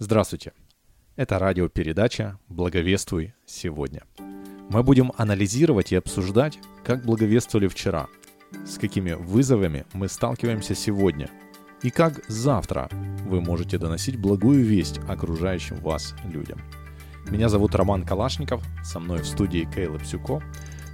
Здравствуйте. 0.00 0.52
Это 1.14 1.38
радиопередача 1.38 2.40
«Благовествуй 2.48 3.32
сегодня». 3.46 4.02
Мы 4.68 4.82
будем 4.82 5.12
анализировать 5.16 5.92
и 5.92 5.96
обсуждать, 5.96 6.58
как 6.84 7.04
благовествовали 7.04 7.68
вчера, 7.68 8.08
с 8.66 8.76
какими 8.76 9.12
вызовами 9.12 9.86
мы 9.92 10.08
сталкиваемся 10.08 10.74
сегодня 10.74 11.30
и 11.82 11.90
как 11.90 12.28
завтра 12.28 12.88
вы 13.24 13.40
можете 13.40 13.78
доносить 13.78 14.16
благую 14.16 14.64
весть 14.64 14.98
окружающим 15.06 15.76
вас 15.76 16.12
людям. 16.24 16.60
Меня 17.30 17.48
зовут 17.48 17.76
Роман 17.76 18.04
Калашников, 18.04 18.64
со 18.82 18.98
мной 18.98 19.20
в 19.20 19.26
студии 19.26 19.68
Кейла 19.72 19.98
Псюко. 19.98 20.42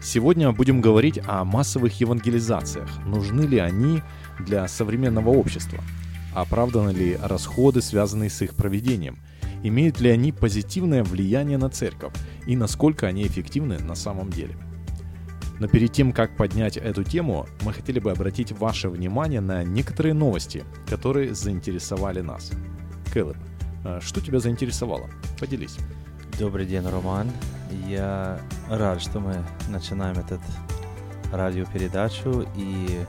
Сегодня 0.02 0.52
будем 0.52 0.82
говорить 0.82 1.18
о 1.26 1.44
массовых 1.46 1.98
евангелизациях. 2.00 3.02
Нужны 3.06 3.42
ли 3.46 3.60
они 3.60 4.02
для 4.40 4.68
современного 4.68 5.30
общества– 5.30 5.82
Оправданы 6.34 6.90
ли 6.90 7.16
расходы, 7.20 7.82
связанные 7.82 8.30
с 8.30 8.40
их 8.42 8.54
проведением? 8.54 9.18
Имеют 9.62 10.00
ли 10.00 10.10
они 10.10 10.32
позитивное 10.32 11.04
влияние 11.04 11.58
на 11.58 11.68
церковь? 11.68 12.12
И 12.46 12.56
насколько 12.56 13.06
они 13.06 13.26
эффективны 13.26 13.78
на 13.78 13.94
самом 13.94 14.30
деле? 14.30 14.56
Но 15.58 15.68
перед 15.68 15.92
тем, 15.92 16.12
как 16.12 16.36
поднять 16.36 16.78
эту 16.78 17.04
тему, 17.04 17.46
мы 17.62 17.74
хотели 17.74 18.00
бы 18.00 18.10
обратить 18.10 18.52
ваше 18.52 18.88
внимание 18.88 19.42
на 19.42 19.62
некоторые 19.62 20.14
новости, 20.14 20.64
которые 20.88 21.34
заинтересовали 21.34 22.22
нас. 22.22 22.50
Кэллоп, 23.12 23.36
э, 23.84 24.00
что 24.00 24.22
тебя 24.22 24.38
заинтересовало? 24.38 25.10
Поделись. 25.38 25.76
Добрый 26.38 26.64
день, 26.64 26.88
Роман. 26.88 27.30
Я 27.86 28.40
рад, 28.70 29.02
что 29.02 29.20
мы 29.20 29.44
начинаем 29.68 30.16
этот 30.16 30.40
радиопередачу 31.30 32.46
и 32.56 33.00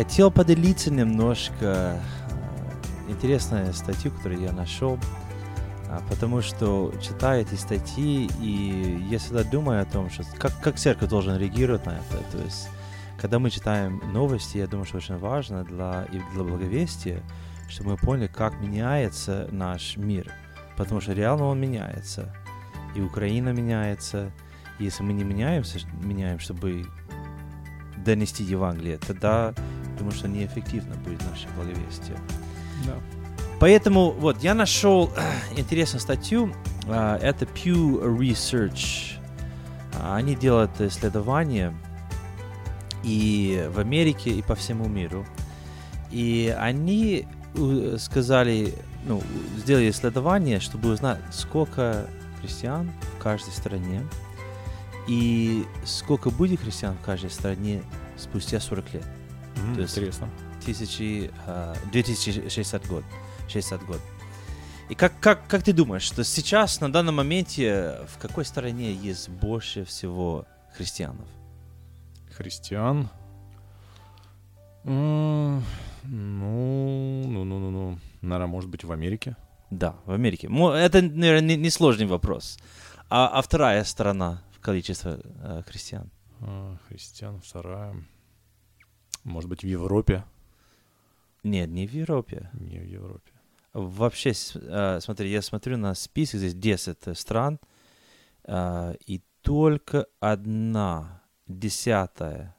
Хотел 0.00 0.30
поделиться 0.30 0.90
немножко 0.90 1.52
э, 1.60 2.00
интересной 3.10 3.74
статью, 3.74 4.10
которую 4.10 4.40
я 4.40 4.50
нашел, 4.50 4.98
а, 5.90 6.00
потому 6.08 6.40
что 6.40 6.90
читаю 7.02 7.42
эти 7.42 7.54
статьи, 7.54 8.30
и 8.40 9.06
я 9.10 9.18
всегда 9.18 9.44
думаю 9.44 9.82
о 9.82 9.84
том, 9.84 10.08
что 10.08 10.24
как, 10.38 10.58
как 10.62 10.76
церковь 10.76 11.10
должен 11.10 11.36
реагировать 11.36 11.84
на 11.84 11.90
это. 11.90 12.24
То 12.32 12.42
есть, 12.42 12.70
когда 13.20 13.38
мы 13.38 13.50
читаем 13.50 14.00
новости, 14.10 14.56
я 14.56 14.66
думаю, 14.66 14.86
что 14.86 14.96
очень 14.96 15.18
важно 15.18 15.64
для, 15.64 16.06
и 16.10 16.18
для 16.32 16.44
благовестия, 16.44 17.20
чтобы 17.68 17.90
мы 17.90 17.96
поняли, 17.98 18.28
как 18.28 18.58
меняется 18.58 19.48
наш 19.52 19.98
мир. 19.98 20.32
Потому 20.78 21.02
что 21.02 21.12
реально 21.12 21.44
он 21.44 21.60
меняется. 21.60 22.34
И 22.94 23.02
Украина 23.02 23.50
меняется. 23.50 24.32
И 24.78 24.84
если 24.84 25.02
мы 25.02 25.12
не 25.12 25.24
меняемся, 25.24 25.78
меняем, 26.02 26.38
чтобы 26.38 26.86
донести 27.98 28.44
Евангелие, 28.44 28.96
тогда 28.96 29.52
потому 30.00 30.12
что 30.12 30.28
неэффективно 30.28 30.94
будет 31.04 31.20
наше 31.30 31.46
благовестие. 31.56 32.16
Да. 32.86 32.94
Поэтому 33.60 34.12
вот 34.12 34.42
я 34.42 34.54
нашел 34.54 35.12
э, 35.14 35.58
интересную 35.58 36.00
статью. 36.00 36.54
Э, 36.86 37.18
это 37.20 37.44
Pew 37.44 38.02
Research. 38.18 39.18
Э, 39.92 40.14
они 40.14 40.34
делают 40.34 40.80
исследования 40.80 41.74
и 43.04 43.68
в 43.74 43.78
Америке, 43.78 44.30
и 44.30 44.40
по 44.40 44.54
всему 44.54 44.88
миру. 44.88 45.26
И 46.10 46.54
они 46.58 47.28
сказали, 47.98 48.72
ну, 49.04 49.22
сделали 49.58 49.90
исследование, 49.90 50.60
чтобы 50.60 50.90
узнать, 50.92 51.20
сколько 51.30 52.06
христиан 52.40 52.90
в 53.18 53.22
каждой 53.22 53.52
стране 53.52 54.02
и 55.06 55.66
сколько 55.84 56.30
будет 56.30 56.60
христиан 56.60 56.96
в 56.96 57.04
каждой 57.04 57.28
стране 57.28 57.82
спустя 58.16 58.60
40 58.60 58.94
лет. 58.94 59.19
Mm, 59.56 59.74
То 59.74 59.80
есть 59.82 59.96
интересно. 59.96 60.28
Тысячи, 60.64 61.30
uh, 61.46 61.76
2060 61.92 62.86
год. 62.86 63.04
60 63.48 63.84
год. 63.86 64.00
И 64.88 64.94
как, 64.94 65.18
как, 65.20 65.46
как 65.46 65.62
ты 65.62 65.72
думаешь, 65.72 66.02
что 66.02 66.24
сейчас, 66.24 66.80
на 66.80 66.92
данном 66.92 67.16
моменте, 67.16 68.00
в 68.08 68.18
какой 68.18 68.44
стране 68.44 68.92
есть 68.92 69.28
больше 69.28 69.84
всего 69.84 70.46
христианов? 70.76 71.28
Христиан? 72.36 73.08
Ну, 74.84 75.62
ну, 76.04 77.44
ну, 77.44 77.44
ну, 77.44 77.70
ну. 77.70 77.98
Наверное, 78.20 78.46
может 78.46 78.70
быть, 78.70 78.84
в 78.84 78.92
Америке? 78.92 79.36
Да, 79.70 79.94
в 80.06 80.12
Америке. 80.12 80.48
Это, 80.48 81.02
наверное, 81.02 81.56
несложный 81.56 82.06
не 82.06 82.10
вопрос. 82.10 82.58
А, 83.08 83.28
а 83.28 83.42
вторая 83.42 83.84
страна 83.84 84.42
в 84.52 84.60
количестве 84.60 85.20
э, 85.42 85.62
христиан? 85.66 86.10
А, 86.40 86.76
христиан, 86.88 87.40
вторая. 87.40 87.94
Может 89.24 89.48
быть, 89.50 89.62
в 89.62 89.66
Европе? 89.66 90.24
Нет, 91.42 91.70
не 91.70 91.86
в 91.86 91.92
Европе. 91.92 92.50
Не 92.52 92.78
в 92.78 92.84
Европе. 92.84 93.32
Вообще, 93.72 94.32
э, 94.54 95.00
смотри, 95.00 95.30
я 95.30 95.42
смотрю 95.42 95.76
на 95.76 95.94
список, 95.94 96.40
здесь 96.40 96.54
10 96.54 97.16
стран, 97.16 97.60
э, 98.44 98.94
и 99.06 99.22
только 99.42 100.06
одна 100.18 101.22
десятая 101.46 102.56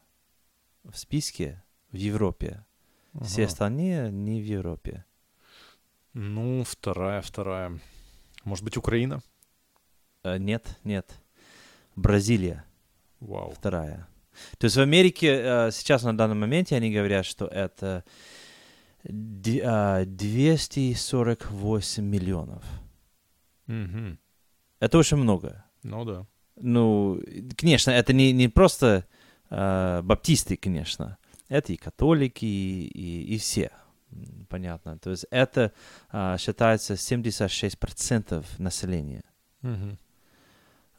в 0.83 0.97
списке 0.97 1.63
в 1.91 1.95
Европе. 1.95 2.66
Ага. 3.13 3.25
Все 3.25 3.45
остальные 3.45 4.11
не 4.11 4.41
в 4.41 4.45
Европе. 4.45 5.05
Ну, 6.13 6.63
вторая, 6.63 7.21
вторая. 7.21 7.79
Может 8.45 8.63
быть, 8.63 8.77
Украина? 8.77 9.21
Э, 10.23 10.38
нет, 10.38 10.79
нет. 10.83 11.21
Бразилия. 11.95 12.63
Вау. 13.19 13.51
Вторая. 13.51 14.07
То 14.57 14.66
есть 14.66 14.78
в 14.78 14.81
Америке 14.81 15.28
э, 15.28 15.72
сейчас 15.72 16.03
на 16.03 16.16
данном 16.16 16.40
моменте 16.40 16.75
они 16.75 16.91
говорят, 16.91 17.25
что 17.25 17.46
это 17.46 18.03
248 19.03 22.03
миллионов. 22.03 22.63
Mm-hmm. 23.68 24.18
Это 24.80 24.97
очень 24.97 25.18
много. 25.18 25.66
Ну 25.84 26.06
да. 26.06 26.25
Ну, 26.56 27.22
конечно, 27.57 27.91
это 27.91 28.13
не, 28.13 28.31
не 28.34 28.47
просто 28.47 29.06
э, 29.50 30.01
баптисты, 30.03 30.57
конечно. 30.57 31.18
Это 31.50 31.74
и 31.74 31.78
католики, 31.78 32.46
и, 32.46 32.88
и, 32.88 33.35
и 33.35 33.38
все. 33.38 33.72
Понятно. 34.50 34.97
То 35.00 35.12
есть 35.12 35.25
это 35.31 35.72
э, 36.12 36.38
считается 36.40 36.94
76% 36.94 38.46
населения. 38.57 39.24
Mm-hmm. 39.63 39.97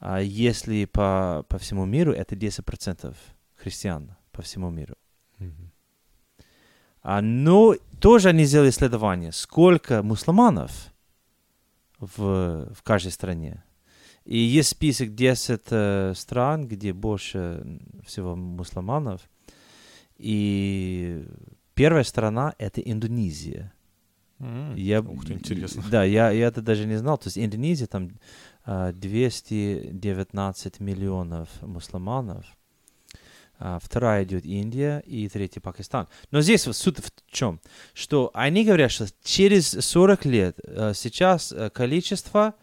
А 0.04 0.20
если 0.20 0.84
по, 0.84 1.46
по 1.48 1.58
всему 1.58 1.84
миру, 1.84 2.12
это 2.12 2.34
10% 2.34 3.14
христиан 3.54 4.16
по 4.32 4.42
всему 4.42 4.68
миру. 4.68 4.96
Mm-hmm. 5.38 5.68
А, 7.02 7.22
но 7.22 7.76
тоже 8.00 8.30
они 8.30 8.44
сделали 8.44 8.70
исследование, 8.70 9.30
сколько 9.30 10.02
мусульманов 10.02 10.92
в, 12.00 12.74
в 12.74 12.82
каждой 12.82 13.12
стране. 13.12 13.62
И 14.24 14.36
есть 14.36 14.70
список 14.70 15.14
10 15.14 15.60
э, 15.70 16.12
стран, 16.16 16.66
где 16.66 16.92
больше 16.92 17.80
всего 18.04 18.34
мусульманов. 18.34 19.20
И 20.16 21.24
первая 21.74 22.02
страна— 22.02 22.54
это 22.58 22.80
Индонезия. 22.80 23.72
Mm, 24.40 24.76
я, 24.80 25.00
ух 25.00 25.24
ты, 25.24 25.34
интересно. 25.34 25.84
Да, 25.88 26.02
я, 26.02 26.32
я 26.32 26.48
это 26.48 26.60
даже 26.60 26.86
не 26.86 26.96
знал. 26.96 27.18
То 27.18 27.28
есть 27.28 27.38
Индонезия 27.38 27.86
там 27.86 28.10
219 28.64 30.74
а, 30.78 30.82
миллионов 30.82 31.48
мусульманов. 31.62 32.44
А, 33.58 33.78
вторая 33.80 34.24
идет 34.24 34.44
Индия 34.44 35.00
и 35.00 35.28
третья 35.28 35.60
Пакистан. 35.60 36.08
Но 36.30 36.40
здесь 36.40 36.62
суть 36.62 36.98
в 36.98 37.10
чем? 37.30 37.60
Что 37.92 38.30
они 38.34 38.64
говорят, 38.64 38.90
что 38.90 39.06
через 39.22 39.70
40 39.70 40.24
лет 40.26 40.58
а, 40.64 40.92
сейчас 40.94 41.54
количество 41.72 42.54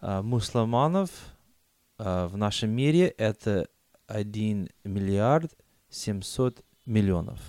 мусульманов 0.00 1.10
в 1.98 2.36
нашем 2.36 2.70
мире 2.70 3.06
это 3.16 3.66
1 4.08 4.68
миллиард 4.84 5.52
700 5.88 6.62
миллионов. 6.84 7.40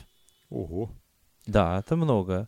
Ого. 0.49 0.89
Да, 1.45 1.79
это 1.79 1.97
много. 1.97 2.47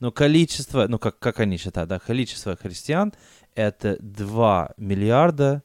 Но 0.00 0.10
количество, 0.10 0.86
ну 0.88 0.98
как, 0.98 1.18
как 1.18 1.40
они 1.40 1.56
считают, 1.56 1.88
да, 1.88 1.98
количество 1.98 2.56
христиан 2.56 3.12
это 3.56 3.96
2 4.00 4.74
миллиарда 4.76 5.62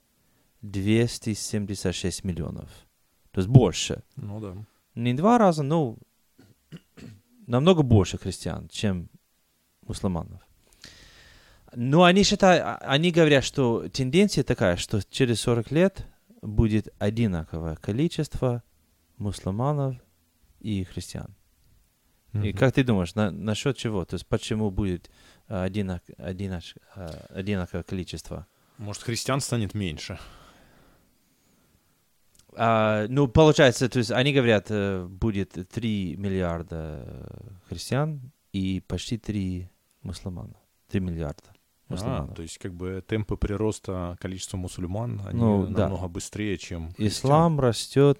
276 0.61 2.23
миллионов. 2.23 2.69
То 3.31 3.39
есть 3.39 3.49
больше. 3.49 4.03
Ну 4.15 4.39
да. 4.39 4.55
Не 4.95 5.13
два 5.13 5.37
раза, 5.37 5.63
но 5.63 5.97
намного 7.47 7.83
больше 7.83 8.17
христиан, 8.17 8.67
чем 8.69 9.09
мусульманов. 9.87 10.41
Но 11.73 12.03
они 12.03 12.23
считают, 12.23 12.63
а, 12.65 12.75
они 12.77 13.11
говорят, 13.11 13.43
что 13.43 13.87
тенденция 13.89 14.43
такая, 14.43 14.75
что 14.75 15.01
через 15.09 15.39
40 15.41 15.71
лет 15.71 16.05
будет 16.41 16.93
одинаковое 16.99 17.75
количество 17.75 18.63
мусульманов 19.17 19.95
и 20.59 20.83
христиан. 20.83 21.33
Mm-hmm. 22.33 22.49
И 22.49 22.53
как 22.53 22.73
ты 22.73 22.83
думаешь, 22.83 23.15
на, 23.15 23.31
насчет 23.31 23.77
чего? 23.77 24.03
То 24.05 24.15
есть 24.15 24.27
почему 24.27 24.69
будет 24.69 25.09
одинак, 25.51 26.03
одинак, 26.17 26.63
uh, 26.95 27.25
одинаковое 27.33 27.83
количество? 27.83 28.47
Может, 28.77 29.03
христиан 29.03 29.41
станет 29.41 29.73
меньше? 29.73 30.17
Uh, 32.53 33.07
ну, 33.07 33.27
получается, 33.27 33.87
то 33.87 33.99
есть 33.99 34.11
они 34.11 34.33
говорят, 34.33 34.71
uh, 34.71 35.07
будет 35.07 35.57
3 35.69 36.15
миллиарда 36.17 37.27
христиан 37.69 38.31
и 38.51 38.81
почти 38.87 39.17
3 39.17 39.69
мусульман. 40.03 40.55
3 40.89 40.99
миллиарда. 40.99 41.43
А, 41.87 41.93
мусульманов. 41.93 42.35
то 42.35 42.41
есть 42.41 42.57
как 42.57 42.73
бы 42.73 43.03
темпы 43.05 43.35
прироста 43.35 44.17
количества 44.19 44.57
мусульман, 44.57 45.21
они 45.25 45.39
Ну, 45.39 45.67
да. 45.67 45.83
намного 45.89 46.07
быстрее, 46.07 46.57
чем 46.57 46.93
христиан. 46.93 47.07
Ислам 47.07 47.59
растет 47.59 48.17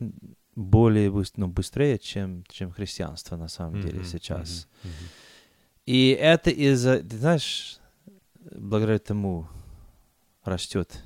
более 0.55 1.11
ну, 1.37 1.47
быстрее, 1.47 1.97
чем, 1.97 2.43
чем 2.49 2.71
христианство 2.71 3.37
на 3.37 3.47
самом 3.47 3.81
деле 3.81 3.99
Мгм, 3.99 4.05
сейчас. 4.05 4.67
мгм, 4.83 4.91
мгм. 4.91 5.09
И 5.91 6.11
это 6.11 6.51
из-за, 6.51 7.03
ты 7.03 7.17
знаешь, 7.17 7.77
благодаря 8.49 8.97
тому 8.97 9.49
растет 10.45 11.03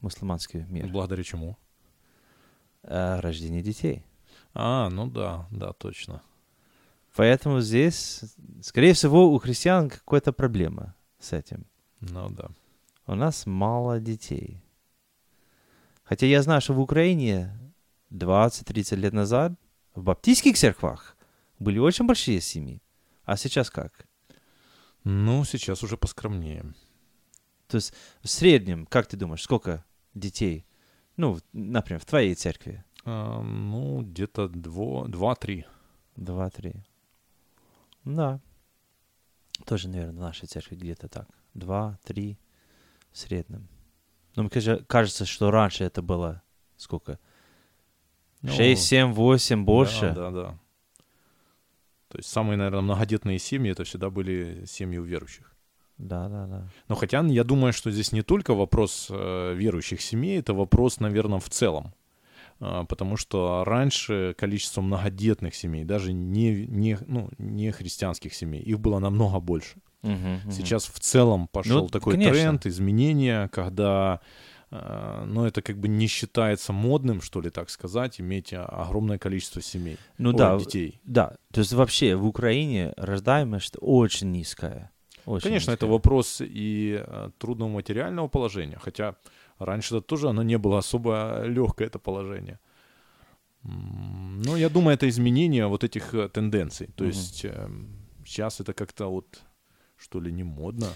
мусульманский 0.00 0.66
мир. 0.68 0.86
Благодаря 0.86 1.24
чему? 1.24 1.58
А, 2.84 3.20
рождение 3.20 3.60
детей. 3.60 4.04
А, 4.52 4.88
ну 4.88 5.08
да, 5.08 5.48
да, 5.50 5.72
точно. 5.72 6.22
Поэтому 7.16 7.60
здесь, 7.60 8.20
скорее 8.62 8.92
всего, 8.92 9.32
у 9.32 9.38
христиан 9.40 9.90
какая-то 9.90 10.32
проблема 10.32 10.94
с 11.18 11.32
этим. 11.32 11.66
Ну 11.98 12.30
да. 12.30 12.50
У 13.08 13.16
нас 13.16 13.46
мало 13.46 13.98
детей. 13.98 14.62
Хотя 16.04 16.26
я 16.26 16.40
знаю, 16.42 16.60
что 16.60 16.74
в 16.74 16.78
Украине 16.78 17.50
20-30 18.12 18.94
лет 18.94 19.12
назад 19.12 19.54
в 19.96 20.04
баптистских 20.04 20.56
церквах 20.56 21.16
были 21.58 21.80
очень 21.80 22.06
большие 22.06 22.40
семьи. 22.40 22.80
А 23.24 23.36
сейчас 23.36 23.70
как? 23.70 24.06
Ну, 25.04 25.44
сейчас 25.44 25.82
уже 25.82 25.96
поскромнее. 25.96 26.64
То 27.68 27.76
есть 27.76 27.92
в 28.22 28.28
среднем, 28.28 28.86
как 28.86 29.06
ты 29.06 29.16
думаешь, 29.16 29.42
сколько 29.42 29.84
детей, 30.14 30.66
ну, 31.16 31.38
например, 31.52 32.00
в 32.00 32.04
твоей 32.06 32.34
церкви? 32.34 32.84
А, 33.04 33.40
ну, 33.42 34.02
где-то 34.02 34.48
два-три. 34.48 35.66
Два-три. 36.16 36.84
Да. 38.04 38.40
Тоже, 39.66 39.88
наверное, 39.88 40.14
в 40.14 40.20
нашей 40.20 40.46
церкви 40.46 40.76
где-то 40.76 41.08
так. 41.08 41.28
Два-три 41.54 42.38
в 43.12 43.18
среднем. 43.18 43.68
Но 44.36 44.42
мне 44.42 44.50
кажется- 44.50 44.84
кажется, 44.84 45.26
что 45.26 45.50
раньше 45.50 45.84
это 45.84 46.02
было 46.02 46.42
сколько? 46.76 47.18
Ну, 48.42 48.52
Шесть, 48.52 48.82
семь, 48.86 49.12
восемь, 49.12 49.64
больше? 49.64 50.12
Да, 50.14 50.30
да, 50.30 50.30
да. 50.30 50.58
То 52.14 52.20
есть 52.20 52.30
самые, 52.30 52.56
наверное, 52.56 52.82
многодетные 52.82 53.40
семьи 53.40 53.72
это 53.72 53.82
всегда 53.82 54.08
были 54.08 54.66
семьи 54.66 54.98
у 54.98 55.02
верующих. 55.02 55.52
Да, 55.98 56.28
да, 56.28 56.46
да. 56.46 56.68
Но 56.86 56.94
хотя 56.94 57.22
я 57.26 57.42
думаю, 57.42 57.72
что 57.72 57.90
здесь 57.90 58.12
не 58.12 58.22
только 58.22 58.54
вопрос 58.54 59.08
э, 59.10 59.54
верующих 59.56 60.00
семей, 60.00 60.38
это 60.38 60.54
вопрос, 60.54 61.00
наверное, 61.00 61.40
в 61.40 61.48
целом. 61.48 61.92
А, 62.60 62.84
потому 62.84 63.16
что 63.16 63.64
раньше 63.66 64.36
количество 64.38 64.80
многодетных 64.80 65.56
семей, 65.56 65.84
даже 65.84 66.12
не, 66.12 66.66
не, 66.66 66.98
ну, 67.08 67.30
не 67.38 67.72
христианских 67.72 68.32
семей, 68.32 68.62
их 68.62 68.78
было 68.78 69.00
намного 69.00 69.40
больше. 69.40 69.74
Мгм, 70.02 70.34
мгм. 70.44 70.52
Сейчас 70.52 70.86
в 70.86 71.00
целом 71.00 71.48
пошел 71.48 71.82
Ну, 71.82 71.88
такой 71.88 72.12
конечно. 72.12 72.32
тренд, 72.32 72.66
изменения, 72.66 73.48
когда, 73.48 74.20
э, 74.74 75.24
ну, 75.26 75.44
это 75.44 75.62
как 75.62 75.76
бы 75.78 75.88
не 75.88 76.06
считается 76.08 76.72
модным, 76.72 77.20
что 77.22 77.40
ли, 77.40 77.50
так 77.50 77.70
сказать, 77.70 78.20
иметь 78.20 78.52
а, 78.52 78.64
огромное 78.66 79.18
количество 79.18 79.62
семей, 79.62 79.96
Ну 80.18 80.30
ой, 80.30 80.36
да, 80.36 80.58
детей. 80.58 81.00
да. 81.04 81.36
То 81.52 81.60
есть 81.60 81.72
вообще 81.72 82.14
в 82.16 82.26
Украине 82.26 82.92
рождаемость 82.96 83.76
очень 83.80 84.32
низкая. 84.32 84.90
Очень 85.26 85.48
Конечно, 85.48 85.70
это 85.72 85.86
низкая. 85.86 85.90
вопрос 85.90 86.40
и 86.40 87.02
э, 87.06 87.30
трудного 87.38 87.68
материального 87.70 88.28
положения, 88.28 88.78
хотя 88.78 89.14
раньше 89.58 89.96
это 89.96 90.06
тоже 90.06 90.28
оно 90.28 90.42
не 90.42 90.58
было 90.58 90.78
особо 90.78 91.42
легкое, 91.46 91.86
это 91.88 91.98
положение. 91.98 92.58
Но 93.62 94.56
я 94.56 94.68
думаю, 94.68 94.94
это 94.94 95.08
изменение 95.08 95.66
вот 95.66 95.84
этих 95.84 96.12
э, 96.14 96.28
тенденций. 96.28 96.88
То 96.96 97.04
Мгм. 97.04 97.10
есть 97.12 97.46
сейчас 98.26 98.60
это 98.60 98.74
как-то 98.74 99.06
вот, 99.10 99.42
что 99.96 100.20
ли, 100.20 100.32
не 100.32 100.44
модно. 100.44 100.88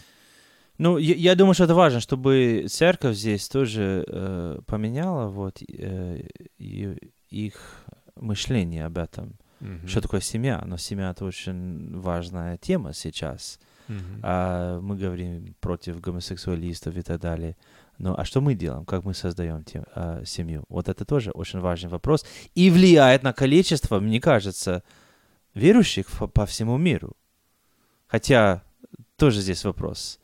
Ну, 0.78 0.96
я, 0.98 1.14
я 1.14 1.34
думаю, 1.34 1.54
что 1.54 1.64
это 1.64 1.75
важно, 1.75 2.00
чтобы 2.00 2.66
церковь 2.69 3.16
здесь 3.16 3.48
тоже 3.48 4.04
э, 4.06 4.60
поменяла 4.66 5.28
вот 5.28 5.60
э, 5.62 6.22
и- 6.58 6.96
их 7.30 7.84
мышление 8.16 8.86
об 8.86 8.96
этом. 8.98 9.34
Мгм. 9.60 9.88
Что 9.88 10.00
такое 10.00 10.20
семья? 10.20 10.62
Но 10.66 10.76
семья 10.76 11.10
это 11.10 11.25
очень 11.25 11.98
важная 12.00 12.56
тема 12.58 12.92
сейчас. 12.94 13.58
Мгм. 13.88 14.20
А 14.22 14.80
мы 14.80 14.96
говорим 14.96 15.54
против 15.60 16.00
гомосексуалистов 16.00 16.96
и 16.96 17.02
так 17.02 17.20
далее. 17.20 17.56
Ну, 17.98 18.14
а 18.16 18.25
что 18.25 18.40
мы 18.40 18.54
делаем? 18.54 18.84
Как 18.84 19.04
мы 19.04 19.14
создаем 19.14 19.64
тем- 19.64 19.84
а, 19.94 20.22
семью? 20.25 20.64
Вот 20.69 20.88
это 20.88 21.04
тоже 21.04 21.32
очень 21.32 21.58
важный 21.58 21.90
вопрос. 21.90 22.25
И 22.54 22.70
влияет 22.70 23.25
на 23.25 23.32
количество, 23.32 23.98
мне 23.98 24.20
кажется, 24.20 24.82
верующих 25.54 26.06
по, 26.06 26.28
по 26.28 26.46
всему 26.46 26.76
миру. 26.78 27.16
Хотя 28.06 28.62
тоже 29.16 29.40
здесь 29.40 29.64
вопрос. 29.64 30.20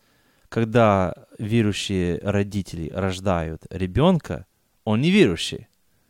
Когда 0.55 1.13
верующие 1.37 2.21
родители 2.23 2.89
рождают 2.95 3.67
ребенка, 3.71 4.47
он 4.85 5.01
не 5.01 5.11
верующий. 5.11 5.67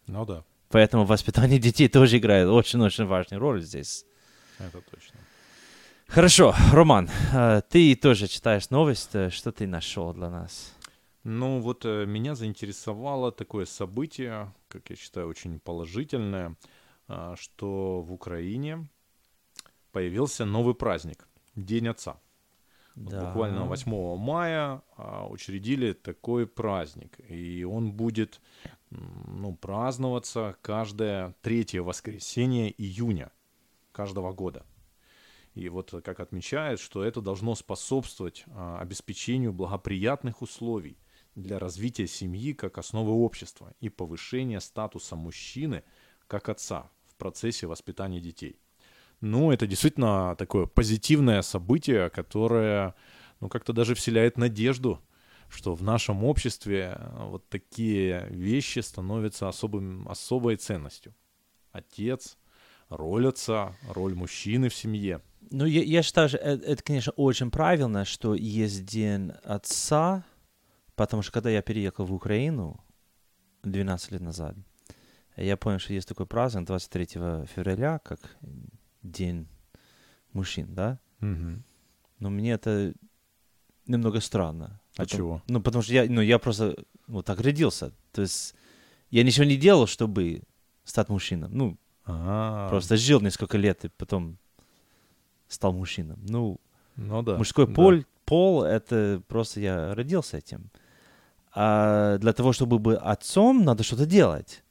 Ну 0.06 0.26
да, 0.26 0.44
Поэтому 0.68 1.06
воспитание 1.06 1.58
детей 1.58 1.88
тоже 1.88 2.18
играет 2.18 2.48
очень-очень 2.48 3.06
важную 3.06 3.40
роль 3.40 3.62
здесь. 3.62 4.04
это 4.58 4.82
точно. 4.82 5.18
Хорошо, 6.08 6.54
Роман, 6.74 7.08
э, 7.32 7.62
ты 7.70 7.96
тоже 7.96 8.28
читаешь 8.28 8.68
новость. 8.68 9.14
э, 9.14 9.30
Что 9.30 9.50
ты 9.50 9.66
нашел 9.66 10.12
для 10.12 10.28
нас? 10.28 10.74
Ну 11.22 11.60
вот 11.60 11.86
э, 11.86 12.04
меня 12.04 12.34
заинтересовало 12.34 13.32
такое 13.32 13.64
событие, 13.64 14.52
как 14.68 14.90
я 14.90 14.96
считаю, 14.96 15.26
очень 15.28 15.58
положительное, 15.58 16.54
а, 17.08 17.34
что 17.36 18.02
в 18.02 18.12
Украине 18.12 18.88
появился 19.90 20.44
новый 20.44 20.74
праздник– 20.74 21.26
День 21.56 21.88
Отца. 21.88 22.18
Вот 22.94 23.14
Буквально 23.14 23.64
8 23.64 24.16
мая 24.16 24.82
а, 24.96 25.26
учредили 25.26 25.94
такой 25.94 26.46
праздник, 26.46 27.18
и 27.28 27.64
он 27.64 27.92
будет 27.92 28.40
ну, 28.90 29.56
праздноваться 29.56 30.56
каждое 30.62 31.34
третье 31.42 31.82
воскресенье 31.82 32.70
июня 32.70 33.32
каждого 33.90 34.32
года. 34.32 34.64
И 35.54 35.68
вот 35.68 35.94
как 36.04 36.20
отмечают, 36.20 36.80
что 36.80 37.04
это 37.04 37.20
должно 37.20 37.54
способствовать 37.54 38.44
а, 38.48 38.78
обеспечению 38.80 39.52
благоприятных 39.52 40.42
условий 40.42 40.96
для 41.34 41.58
развития 41.58 42.06
семьи 42.06 42.52
как 42.52 42.78
основы 42.78 43.12
общества 43.12 43.74
и 43.80 43.88
повышения 43.88 44.60
статуса 44.60 45.16
мужчины 45.16 45.82
как 46.26 46.48
отца 46.48 46.90
в 47.06 47.16
процессе 47.16 47.66
воспитания 47.66 48.20
детей. 48.20 48.60
Ну, 49.24 49.50
это 49.52 49.66
действительно 49.66 50.36
такое 50.36 50.66
позитивное 50.66 51.40
событие, 51.40 52.10
которое, 52.10 52.94
ну, 53.40 53.48
как-то 53.48 53.72
даже 53.72 53.94
вселяет 53.94 54.36
надежду, 54.36 55.00
что 55.48 55.74
в 55.74 55.82
нашем 55.82 56.24
обществе 56.24 56.98
э, 56.98 57.28
вот 57.28 57.48
такие 57.48 58.26
вещи 58.28 58.80
становятся 58.80 59.48
особым, 59.48 60.06
особой 60.08 60.56
ценностью. 60.56 61.14
Отец, 61.72 62.36
роль 62.90 63.26
отца, 63.26 63.74
роль 63.88 64.14
мужчины 64.14 64.68
в 64.68 64.74
семье. 64.74 65.22
Ну, 65.50 65.64
я, 65.64 65.82
я 65.82 66.02
считаю, 66.02 66.28
что 66.28 66.36
это, 66.36 66.62
это, 66.66 66.82
конечно, 66.82 67.12
очень 67.16 67.50
правильно, 67.50 68.04
что 68.04 68.34
есть 68.34 68.84
День 68.84 69.30
Отца, 69.42 70.22
потому 70.96 71.22
что 71.22 71.32
когда 71.32 71.48
я 71.48 71.62
переехал 71.62 72.04
в 72.04 72.12
Украину 72.12 72.78
12 73.62 74.12
лет 74.12 74.20
назад, 74.20 74.54
я 75.38 75.56
понял, 75.56 75.78
что 75.78 75.94
есть 75.94 76.08
такой 76.08 76.26
праздник 76.26 76.66
23 76.66 77.06
февраля, 77.46 78.00
как 78.00 78.20
День 79.04 79.46
мужчин, 80.32 80.74
да? 80.74 80.98
Но 81.20 82.30
мне 82.30 82.52
это 82.52 82.94
немного 83.86 84.20
странно. 84.20 84.80
А 84.96 85.02
Потом- 85.02 85.16
чего? 85.18 85.42
Ну, 85.48 85.60
потому 85.60 85.82
что 85.82 85.92
я, 85.92 86.06
ну, 86.08 86.20
я 86.20 86.38
просто 86.38 86.76
вот 87.06 87.26
так 87.26 87.40
родился. 87.40 87.92
То 88.12 88.22
есть 88.22 88.54
я 89.10 89.22
ничего 89.24 89.44
не 89.44 89.56
делал, 89.56 89.86
чтобы 89.86 90.42
стать 90.84 91.08
мужчиной. 91.08 91.48
Ну, 91.50 91.76
А, 92.06 92.68
просто 92.68 92.96
жил 92.96 93.20
несколько 93.20 93.58
лет 93.58 93.84
и 93.84 93.88
потом 93.88 94.38
стал 95.48 95.72
мужчиной. 95.72 96.16
Ну, 96.28 96.60
ну 96.96 97.22
да. 97.22 97.36
мужской 97.36 97.66
да. 97.66 97.72
пол, 97.74 98.04
пол, 98.24 98.62
это 98.62 99.22
просто 99.26 99.60
я 99.60 99.94
родился 99.94 100.38
этим. 100.38 100.70
А 101.52 102.18
для 102.18 102.32
того, 102.32 102.52
чтобы 102.52 102.78
быть 102.78 102.98
отцом, 103.00 103.64
надо 103.64 103.82
что-то 103.82 104.06
делать. 104.06 104.62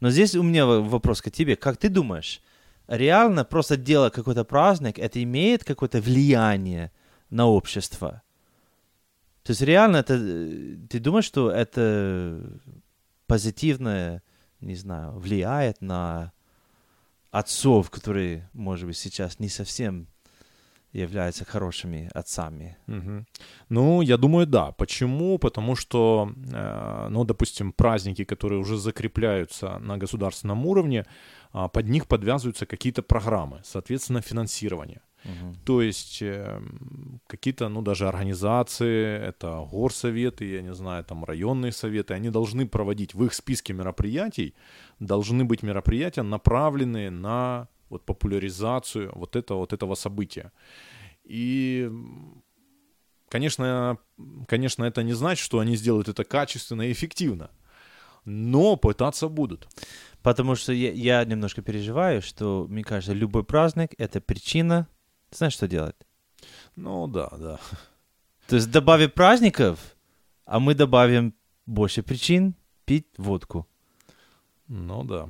Но 0.00 0.10
здесь 0.10 0.34
у 0.34 0.42
меня 0.42 0.66
вопрос 0.66 1.22
к 1.22 1.30
тебе. 1.30 1.56
Как 1.56 1.76
ты 1.76 1.88
думаешь, 1.88 2.40
реально 2.88 3.44
просто 3.44 3.76
делать 3.76 4.14
какой-то 4.14 4.44
праздник, 4.44 4.98
это 4.98 5.22
имеет 5.22 5.62
какое-то 5.64 6.00
влияние 6.00 6.90
на 7.30 7.46
общество? 7.46 8.22
То 9.42 9.50
есть 9.52 9.62
реально 9.62 9.98
это... 9.98 10.14
э, 10.14 10.76
Ты 10.88 10.98
думаешь, 10.98 11.24
что 11.24 11.50
это 11.50 12.42
позитивно, 13.26 14.22
не 14.60 14.74
знаю, 14.74 15.18
влияет 15.18 15.80
на 15.82 16.32
отцов, 17.30 17.90
которые, 17.90 18.48
может 18.52 18.86
быть, 18.86 18.96
сейчас 18.96 19.38
не 19.38 19.48
совсем 19.48 20.08
являются 21.00 21.44
хорошими 21.44 22.10
отцами? 22.14 22.76
Мгм. 22.86 23.26
Ну, 23.68 24.02
я 24.02 24.16
думаю, 24.16 24.46
да. 24.46 24.72
Почему? 24.72 25.38
Потому 25.38 25.76
что, 25.76 26.32
э, 26.52 27.08
ну, 27.10 27.24
допустим, 27.24 27.72
праздники, 27.72 28.24
которые 28.24 28.60
уже 28.60 28.76
закрепляются 28.76 29.78
на 29.78 29.98
государственном 29.98 30.66
уровне, 30.66 31.04
а, 31.52 31.68
под 31.68 31.88
них 31.88 32.06
подвязываются 32.06 32.66
какие-то 32.66 33.02
программы, 33.02 33.60
соответственно, 33.64 34.20
финансирование. 34.20 35.00
Мгм. 35.24 35.54
То 35.64 35.82
есть 35.82 36.22
э, 36.22 36.60
какие-то, 37.26 37.68
ну, 37.68 37.82
даже 37.82 38.08
организации, 38.08 39.28
это 39.28 39.66
горсоветы, 39.72 40.44
я 40.44 40.62
не 40.62 40.74
знаю, 40.74 41.04
там 41.04 41.24
районные 41.24 41.72
советы, 41.72 42.14
они 42.14 42.30
должны 42.30 42.66
проводить 42.66 43.14
в 43.14 43.24
их 43.24 43.34
списке 43.34 43.72
мероприятий, 43.72 44.54
должны 45.00 45.44
быть 45.44 45.62
мероприятия, 45.62 46.22
направленные 46.22 47.10
на 47.10 47.66
вот 47.90 48.04
популяризацию 48.04 49.10
вот 49.14 49.36
этого, 49.36 49.58
вот 49.58 49.72
этого 49.72 49.94
события. 49.94 50.52
И, 51.28 51.90
конечно, 53.28 53.98
конечно, 54.48 54.84
это 54.84 55.02
не 55.02 55.12
значит, 55.12 55.44
что 55.44 55.58
они 55.58 55.76
сделают 55.76 56.08
это 56.08 56.24
качественно 56.24 56.82
и 56.82 56.92
эффективно, 56.92 57.50
но 58.24 58.76
пытаться 58.76 59.28
будут. 59.28 59.68
Потому 60.22 60.54
что 60.56 60.72
я, 60.72 60.90
я 60.92 61.24
немножко 61.24 61.60
переживаю, 61.60 62.22
что, 62.22 62.66
мне 62.68 62.82
кажется, 62.82 63.12
любой 63.12 63.44
праздник— 63.44 63.94
это 63.98 64.20
причина... 64.22 64.88
Ты 65.30 65.36
знаешь, 65.36 65.52
что 65.52 65.68
делать? 65.68 65.96
Ну 66.76 67.06
да, 67.06 67.28
да. 67.38 67.60
То 68.46 68.56
есть 68.56 68.70
добавив 68.70 69.12
праздников, 69.12 69.78
а 70.46 70.58
мы 70.58 70.74
добавим 70.74 71.34
больше 71.66 72.02
причин 72.02 72.54
пить 72.86 73.06
водку. 73.18 73.68
Ну 74.66 75.04
да. 75.04 75.28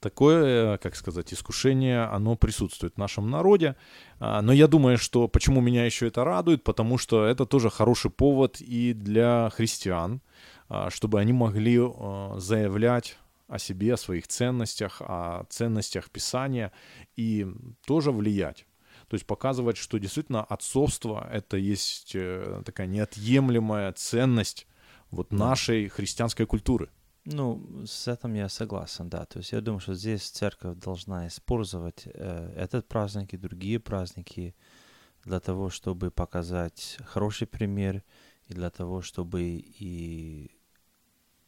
Такое, 0.00 0.74
э, 0.74 0.78
как 0.78 0.94
сказать, 0.94 1.32
искушение, 1.32 2.04
оно 2.04 2.36
присутствует 2.36 2.94
в 2.94 2.98
нашем 2.98 3.30
народе. 3.30 3.76
А, 4.20 4.42
Но 4.42 4.52
я 4.52 4.68
думаю, 4.68 4.98
что 4.98 5.26
почему 5.26 5.60
меня 5.60 5.86
еще 5.86 6.06
это 6.06 6.24
радует, 6.24 6.64
потому 6.64 6.98
что 6.98 7.24
это 7.24 7.46
тоже 7.46 7.70
хороший 7.70 8.10
повод 8.10 8.60
и 8.60 8.92
для 8.92 9.50
христиан, 9.54 10.20
а, 10.68 10.90
чтобы 10.90 11.20
они 11.20 11.32
могли 11.32 11.78
э, 11.78 12.34
заявлять 12.36 13.18
о 13.48 13.58
себе, 13.58 13.94
о 13.94 13.96
своих 13.96 14.26
ценностях, 14.26 15.00
о 15.00 15.44
ценностях 15.48 16.10
Писания 16.10 16.72
и 17.16 17.46
тоже 17.86 18.10
влиять. 18.10 18.66
То 19.08 19.14
есть 19.14 19.26
показывать, 19.26 19.76
что 19.76 19.98
действительно 19.98 20.42
отцовство— 20.42 21.28
это 21.32 21.56
есть 21.56 22.12
э, 22.14 22.62
такая 22.64 22.88
неотъемлемая 22.88 23.92
ценность 23.92 24.66
вот 25.10 25.32
нашей 25.32 25.88
христианской 25.88 26.44
культуры. 26.44 26.90
Ну, 27.26 27.84
с 27.86 28.06
этим 28.08 28.34
я 28.34 28.48
согласен, 28.48 29.08
да. 29.08 29.24
То 29.24 29.38
есть 29.38 29.52
я 29.52 29.60
думаю, 29.60 29.80
что 29.80 29.94
здесь 29.94 30.30
церковь 30.30 30.78
должна 30.78 31.26
использовать 31.26 32.06
э, 32.06 32.52
этот 32.56 32.86
праздник 32.86 33.34
и 33.34 33.36
другие 33.36 33.80
праздники 33.80 34.54
для 35.24 35.40
того, 35.40 35.68
чтобы 35.68 36.10
показать 36.10 36.98
хороший 37.04 37.46
пример 37.48 38.02
и 38.46 38.54
для 38.54 38.70
того, 38.70 39.02
чтобы 39.02 39.42
и 39.42 40.50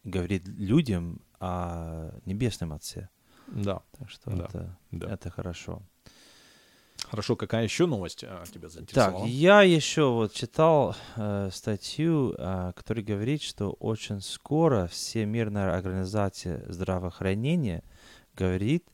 говорить 0.02 0.48
людям 0.48 1.20
о 1.40 2.10
небесном 2.24 2.72
Отце. 2.72 3.08
Да, 3.46 3.82
Так 3.98 4.10
что 4.10 4.30
Да, 4.30 4.44
это, 4.44 4.78
да. 4.90 5.12
это 5.12 5.30
хорошо. 5.30 5.82
Хорошо, 7.10 7.36
какая 7.36 7.64
еще 7.64 7.86
новость 7.86 8.24
а, 8.24 8.44
тебя 8.46 8.62
Так, 8.62 8.70
заинтересовала? 8.72 9.24
я 9.26 9.62
еще 9.62 10.10
вот 10.10 10.32
читал 10.34 10.94
э, 11.16 11.48
статью, 11.52 12.34
э, 12.36 12.72
которая 12.76 13.04
говорит, 13.04 13.42
что 13.42 13.70
очень 13.72 14.20
скоро 14.20 14.86
Всемирная 14.88 15.74
организация 15.74 16.64
здравоохранения 16.70 17.82
говорит, 18.34 18.86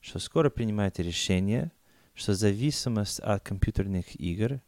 что 0.00 0.18
скоро 0.20 0.48
принимает 0.50 1.00
решение, 1.00 1.72
что 2.14 2.34
зависимость 2.34 3.20
от 3.20 3.42
компьютерных 3.42 4.14
игр 4.20 4.60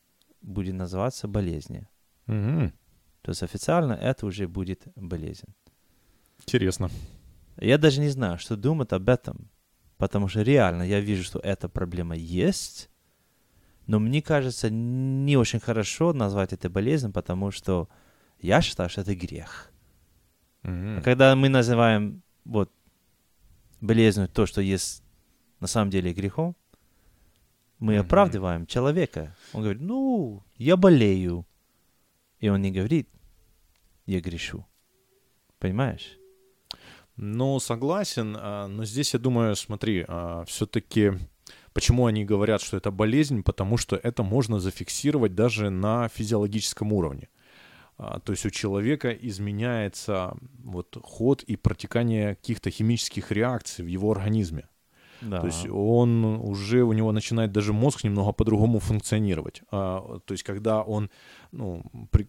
будет 0.43 0.75
называться 0.75 1.29
болезнью. 1.29 1.89
Мгм. 2.27 2.73
То 3.23 3.31
есть 3.31 3.43
официально 3.43 3.93
это 3.93 4.27
уже 4.27 4.49
будет 4.49 4.83
болезнь. 4.97 5.55
Интересно. 6.41 6.91
Я 7.61 7.79
даже 7.79 8.01
не 8.01 8.09
знаю, 8.09 8.39
что 8.39 8.57
думать 8.57 8.93
об 8.93 9.09
этом, 9.09 9.51
потому 9.99 10.29
что 10.29 10.43
реально 10.43 10.85
я 10.85 11.01
вижу, 11.01 11.25
что 11.25 11.39
эта 11.41 11.69
проблема 11.69 12.17
есть, 12.17 12.89
но 13.87 13.99
мне 13.99 14.23
кажется, 14.23 14.71
не 14.71 15.37
очень 15.37 15.61
хорошо 15.61 16.13
назвать 16.13 16.53
это 16.53 16.71
болезнью, 16.71 17.13
потому 17.13 17.51
что 17.51 17.89
я 18.41 18.63
считаю, 18.63 18.89
что 18.89 19.01
это 19.01 19.15
грех. 19.15 19.73
Мгм. 20.63 20.99
А 20.99 21.01
когда 21.03 21.35
мы 21.35 21.49
называем 21.49 22.23
вот 22.45 22.71
болезнью 23.81 24.29
то, 24.29 24.47
что 24.47 24.61
есть 24.61 25.03
на 25.61 25.67
самом 25.67 25.91
деле 25.91 26.13
грехом, 26.13 26.55
мы 27.79 27.95
Мгм. 27.95 28.07
оправдываем 28.07 28.67
человека. 28.67 29.37
Он 29.53 29.63
говорит, 29.63 29.83
ну, 29.83 30.43
я 30.57 30.77
болею. 30.77 31.47
И 32.41 32.49
он 32.49 32.61
не 32.61 32.71
говорит, 32.71 33.09
я 34.07 34.21
грешу. 34.21 34.67
Понимаешь? 35.59 36.18
Ну, 37.19 37.59
согласен, 37.59 38.37
а, 38.39 38.69
но 38.69 38.85
здесь, 38.85 39.13
я 39.13 39.21
думаю, 39.21 39.57
смотри, 39.57 40.07
все-таки 40.47 41.13
почему 41.73 42.07
они 42.07 42.25
говорят, 42.25 42.61
что 42.61 42.77
это 42.77 42.91
болезнь, 42.91 43.43
потому 43.43 43.77
что 43.77 43.97
это 43.97 44.23
можно 44.23 44.59
зафиксировать 44.61 45.35
даже 45.35 45.71
на 45.71 46.09
физиологическом 46.09 46.93
уровне. 46.93 47.29
А, 47.97 48.21
То 48.21 48.33
есть 48.33 48.47
у 48.47 48.51
человека 48.51 49.11
изменяется 49.11 50.37
вот 50.65 50.97
ход 51.03 51.43
и 51.43 51.57
протекание 51.57 52.37
каких-то 52.37 52.71
химических 52.71 53.33
реакций 53.33 53.85
в 53.85 53.89
его 53.89 54.13
организме. 54.13 54.69
Да. 55.21 55.41
То 55.41 55.47
есть 55.47 55.67
он 55.71 56.25
уже, 56.25 56.83
у 56.83 56.93
него 56.93 57.13
начинает 57.13 57.53
даже 57.53 57.73
мозг 57.73 58.05
немного 58.05 58.33
по-другому 58.33 58.79
функционировать. 58.79 59.63
А, 59.71 60.19
то 60.25 60.35
есть 60.35 60.45
когда 60.45 60.83
он 60.83 61.11
ну, 61.53 61.83
при- 62.11 62.27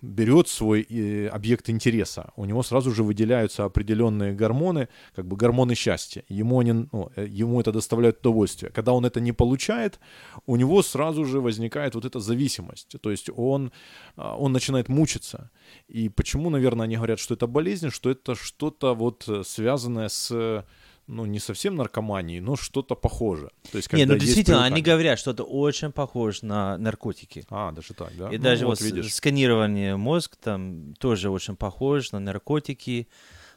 берет 0.00 0.48
свой 0.48 0.82
э, 0.82 1.28
объект 1.28 1.68
интереса, 1.68 2.32
у 2.36 2.44
него 2.44 2.62
сразу 2.62 2.90
же 2.92 3.02
выделяются 3.02 3.64
определенные 3.64 4.34
гормоны, 4.34 4.88
как 5.14 5.26
бы 5.26 5.36
гормоны 5.36 5.74
счастья. 5.74 6.24
Ему, 6.28 6.60
они, 6.60 6.72
ну, 6.72 7.10
э, 7.16 7.26
ему 7.26 7.60
это 7.60 7.72
доставляет 7.72 8.20
удовольствие. 8.20 8.70
Когда 8.70 8.92
он 8.92 9.04
это 9.04 9.20
не 9.20 9.32
получает, 9.32 9.98
у 10.46 10.56
него 10.56 10.82
сразу 10.82 11.24
же 11.24 11.40
возникает 11.40 11.94
вот 11.94 12.04
эта 12.04 12.20
зависимость. 12.20 12.96
То 13.00 13.10
есть 13.10 13.30
он, 13.36 13.72
а, 14.16 14.36
он 14.36 14.52
начинает 14.52 14.88
мучиться. 14.88 15.50
И 15.88 16.08
почему, 16.08 16.50
наверное, 16.50 16.84
они 16.84 16.96
говорят, 16.96 17.18
что 17.18 17.34
это 17.34 17.46
болезнь, 17.46 17.90
что 17.90 18.10
это 18.10 18.34
что-то 18.34 18.94
вот 18.94 19.28
э, 19.28 19.42
связанное 19.44 20.08
с 20.08 20.64
ну, 21.12 21.26
не 21.26 21.38
совсем 21.38 21.76
наркоманией, 21.76 22.40
но 22.40 22.56
что-то 22.56 22.94
похоже. 22.94 23.50
То 23.70 23.76
есть, 23.78 23.92
Не, 23.92 24.00
когда 24.00 24.14
ну 24.14 24.18
действительно, 24.20 24.64
они 24.64 24.76
привыкание. 24.76 24.94
говорят, 24.94 25.18
что 25.18 25.30
это 25.32 25.44
очень 25.44 25.92
похоже 25.92 26.44
на 26.44 26.78
наркотики. 26.78 27.44
А, 27.50 27.70
даже 27.72 27.94
так, 27.94 28.16
да? 28.16 28.30
И 28.30 28.38
Ну, 28.38 28.42
даже 28.42 28.66
вот 28.66 28.80
вот, 28.80 28.86
видишь. 28.86 29.14
сканирование 29.14 29.96
мозг 29.96 30.36
там 30.36 30.94
тоже 30.98 31.30
очень 31.30 31.56
похоже 31.56 32.08
на 32.12 32.20
наркотики, 32.20 33.08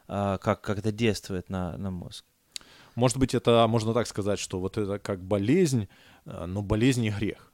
а, 0.07 0.37
как, 0.37 0.61
как 0.61 0.79
это 0.79 0.91
действует 0.91 1.49
на, 1.49 1.77
на 1.77 1.91
мозг. 1.91 2.25
Может 2.95 3.17
быть, 3.17 3.33
это 3.35 3.65
можно 3.67 3.93
так 3.93 4.07
сказать, 4.07 4.39
что 4.39 4.59
вот 4.59 4.77
это 4.77 4.99
как 4.99 5.21
болезнь, 5.23 5.87
э, 6.25 6.45
но 6.45 6.61
болезнь 6.61 7.01
не 7.01 7.09
грех. 7.09 7.51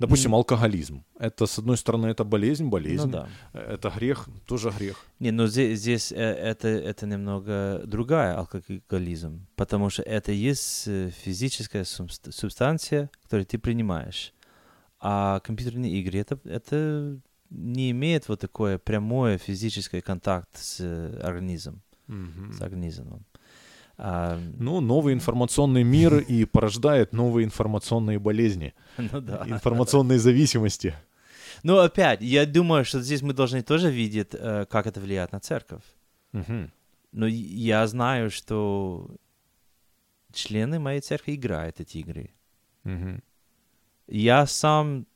Допустим, 0.00 0.34
алкоголизм. 0.34 1.04
Это, 1.18 1.46
с 1.46 1.58
одной 1.58 1.76
стороны, 1.76 2.06
это 2.08 2.24
болезнь, 2.24 2.68
болезнь. 2.68 3.04
Ну 3.06 3.12
да. 3.12 3.28
Э, 3.52 3.74
Это 3.74 3.90
грех, 3.90 4.28
тоже 4.46 4.70
грех. 4.78 4.96
Не, 5.20 5.30
но 5.30 5.46
здесь, 5.46 5.78
здесь 5.78 6.10
э, 6.12 6.16
это, 6.16 6.66
это 6.68 7.06
немного 7.06 7.82
другая 7.86 8.34
алкоголизм, 8.38 9.46
потому 9.56 9.90
что 9.90 10.02
это 10.02 10.32
есть 10.32 10.88
э, 10.88 11.10
физическая 11.24 11.84
субст- 11.84 12.32
субстанция, 12.32 13.08
которую 13.22 13.44
ты 13.46 13.58
принимаешь. 13.58 14.32
А 15.00 15.40
компьютерные 15.40 15.92
игры 16.00 16.18
это, 16.18 16.38
это 16.44 17.18
не 17.50 17.90
имеет 17.90 18.28
вот 18.28 18.40
такое 18.40 18.78
прямое 18.78 19.38
физическое 19.38 20.00
контакт 20.00 20.48
с 20.56 20.80
организмом, 21.22 21.80
Мгм. 22.06 22.52
с 22.52 22.60
организмом. 22.62 23.24
А, 24.02 24.38
Ну, 24.58 24.80
новый 24.80 25.12
информационный 25.12 25.84
мир 25.84 26.18
и 26.18 26.46
порождает 26.46 27.12
новые 27.12 27.44
информационные 27.44 28.18
болезни, 28.18 28.72
ну 28.98 29.20
да. 29.20 29.44
информационные 29.46 30.18
зависимости. 30.18 30.94
Ну 31.62 31.76
опять, 31.78 32.22
я 32.22 32.46
думаю, 32.46 32.84
что 32.84 33.02
здесь 33.02 33.20
мы 33.22 33.34
должны 33.34 33.62
тоже 33.62 33.90
видеть, 33.90 34.28
э, 34.32 34.64
как 34.70 34.86
это 34.86 35.00
влияет 35.00 35.32
на 35.32 35.40
церковь. 35.40 35.82
Мгм. 36.32 36.70
Но 37.12 37.26
я 37.26 37.86
знаю, 37.86 38.30
что 38.30 39.10
члены 40.32 40.78
моей 40.78 41.00
церкви 41.00 41.34
играют 41.34 41.80
эти 41.80 41.98
игры. 41.98 42.30
Мгм. 42.84 43.22
Я 44.08 44.46
сам... 44.46 45.06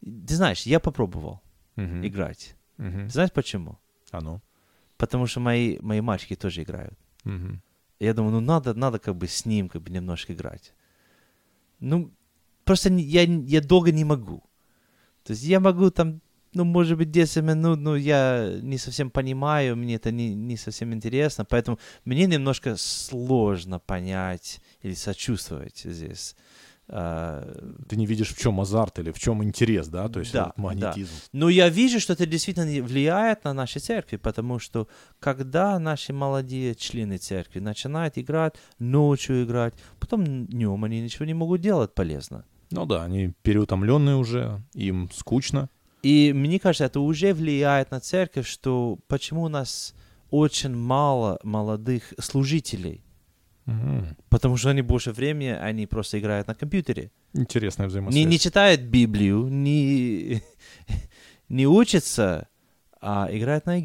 Ты 0.00 0.34
знаешь, 0.34 0.66
я 0.66 0.80
попробовал 0.80 1.40
Мгм. 1.76 2.04
играть. 2.04 2.56
Мгм. 2.78 3.06
Ты 3.06 3.12
знаешь 3.12 3.32
почему? 3.32 3.78
А 4.10 4.20
ну. 4.20 4.40
Потому 4.96 5.26
что 5.26 5.40
мои, 5.40 5.78
мои 5.80 6.00
мальчики 6.00 6.34
тоже 6.34 6.62
играют. 6.62 6.98
Мгм. 7.24 7.62
И 7.98 8.04
я 8.04 8.14
думаю, 8.14 8.32
ну 8.32 8.40
надо, 8.40 8.74
надо 8.74 8.98
как 8.98 9.16
бы 9.16 9.26
с 9.26 9.46
ним 9.46 9.68
как 9.68 9.82
бы 9.82 9.90
немножко 9.90 10.32
играть. 10.32 10.72
Ну, 11.80 12.10
просто 12.64 12.92
я, 12.92 13.22
я 13.22 13.60
долго 13.60 13.92
не 13.92 14.04
могу. 14.04 14.42
То 15.24 15.32
есть 15.32 15.42
я 15.44 15.60
могу 15.60 15.90
там, 15.90 16.20
ну, 16.52 16.64
может 16.64 16.98
быть, 16.98 17.10
10 17.10 17.42
минут, 17.42 17.78
но 17.80 17.96
я 17.96 18.58
не 18.62 18.78
совсем 18.78 19.10
понимаю, 19.10 19.76
мне 19.76 19.96
это 19.96 20.10
не, 20.10 20.34
не 20.34 20.56
совсем 20.56 20.92
интересно, 20.92 21.44
поэтому 21.44 21.78
мне 22.04 22.26
немножко 22.26 22.76
сложно 22.76 23.78
понять 23.78 24.60
или 24.82 24.94
сочувствовать 24.94 25.78
здесь 25.84 26.36
Ты 26.86 27.96
не 27.96 28.06
видишь, 28.06 28.34
в 28.34 28.38
чем 28.38 28.60
азарт 28.60 28.98
или 28.98 29.10
в 29.10 29.18
чем 29.18 29.42
интерес, 29.42 29.88
да? 29.88 30.08
То 30.08 30.20
есть 30.20 30.32
Да, 30.32 30.52
вот 30.56 30.58
магнетизм. 30.58 31.12
Но 31.32 31.48
я 31.48 31.68
вижу, 31.68 31.98
что 31.98 32.12
это 32.12 32.26
действительно 32.26 32.66
влияет 32.82 33.44
на 33.44 33.54
наши 33.54 33.80
церкви, 33.80 34.16
потому 34.16 34.58
что 34.58 34.86
когда 35.18 35.78
наши 35.78 36.12
молодые 36.12 36.74
члены 36.74 37.16
церкви 37.16 37.60
начинают 37.60 38.18
играть, 38.18 38.54
ночью 38.78 39.44
играть, 39.44 39.74
потом 39.98 40.46
днем 40.46 40.84
они 40.84 41.00
ничего 41.00 41.24
не 41.24 41.34
могут 41.34 41.60
делать 41.62 41.94
полезно. 41.94 42.44
Ну 42.70 42.86
да, 42.86 43.04
они 43.04 43.32
переутомленные 43.42 44.16
уже, 44.16 44.60
им 44.74 45.08
скучно. 45.14 45.70
И 46.02 46.32
мне 46.34 46.58
кажется, 46.58 46.84
это 46.84 47.00
уже 47.00 47.32
влияет 47.32 47.90
на 47.92 48.00
церковь, 48.00 48.46
что 48.46 48.98
почему 49.08 49.44
у 49.44 49.48
нас 49.48 49.94
очень 50.30 50.74
мало 50.74 51.38
молодых 51.42 52.12
служителей. 52.18 53.03
Потому 54.28 54.56
что 54.56 54.70
они 54.70 54.82
больше 54.82 55.12
времени, 55.12 55.48
они 55.48 55.86
просто 55.86 56.18
играют 56.18 56.48
на 56.48 56.54
компьютере. 56.54 57.10
Интересная 57.32 57.86
Не, 57.86 57.88
взаимосвязь. 57.88 58.26
не 58.26 58.38
читают 58.38 58.80
Библию, 58.82 59.48
не, 59.48 60.42
не 61.48 61.66
учатся, 61.66 62.48
а 63.00 63.28
играют 63.30 63.66
на 63.66 63.78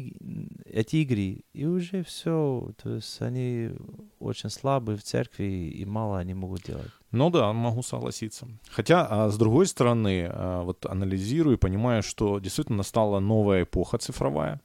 эти 0.64 0.96
игры. 0.96 1.44
И 1.52 1.66
уже 1.66 2.02
все. 2.04 2.70
То 2.82 2.94
есть 2.94 3.20
они 3.22 3.70
очень 4.18 4.50
слабые 4.50 4.96
в 4.96 5.02
церкви, 5.02 5.44
и 5.44 5.84
мало 5.84 6.18
они 6.18 6.34
могут 6.34 6.62
делать. 6.62 6.90
Ну 7.10 7.30
да, 7.30 7.52
могу 7.52 7.82
согласиться. 7.82 8.46
Хотя, 8.70 9.06
а 9.06 9.28
с 9.28 9.36
другой 9.36 9.66
стороны, 9.66 10.26
а, 10.30 10.62
вот 10.62 10.86
анализирую 10.86 11.56
и 11.56 11.60
понимаю, 11.60 12.02
что 12.02 12.38
действительно 12.38 12.78
настала 12.78 13.20
новая 13.20 13.64
эпоха 13.64 13.98
цифровая, 13.98 14.60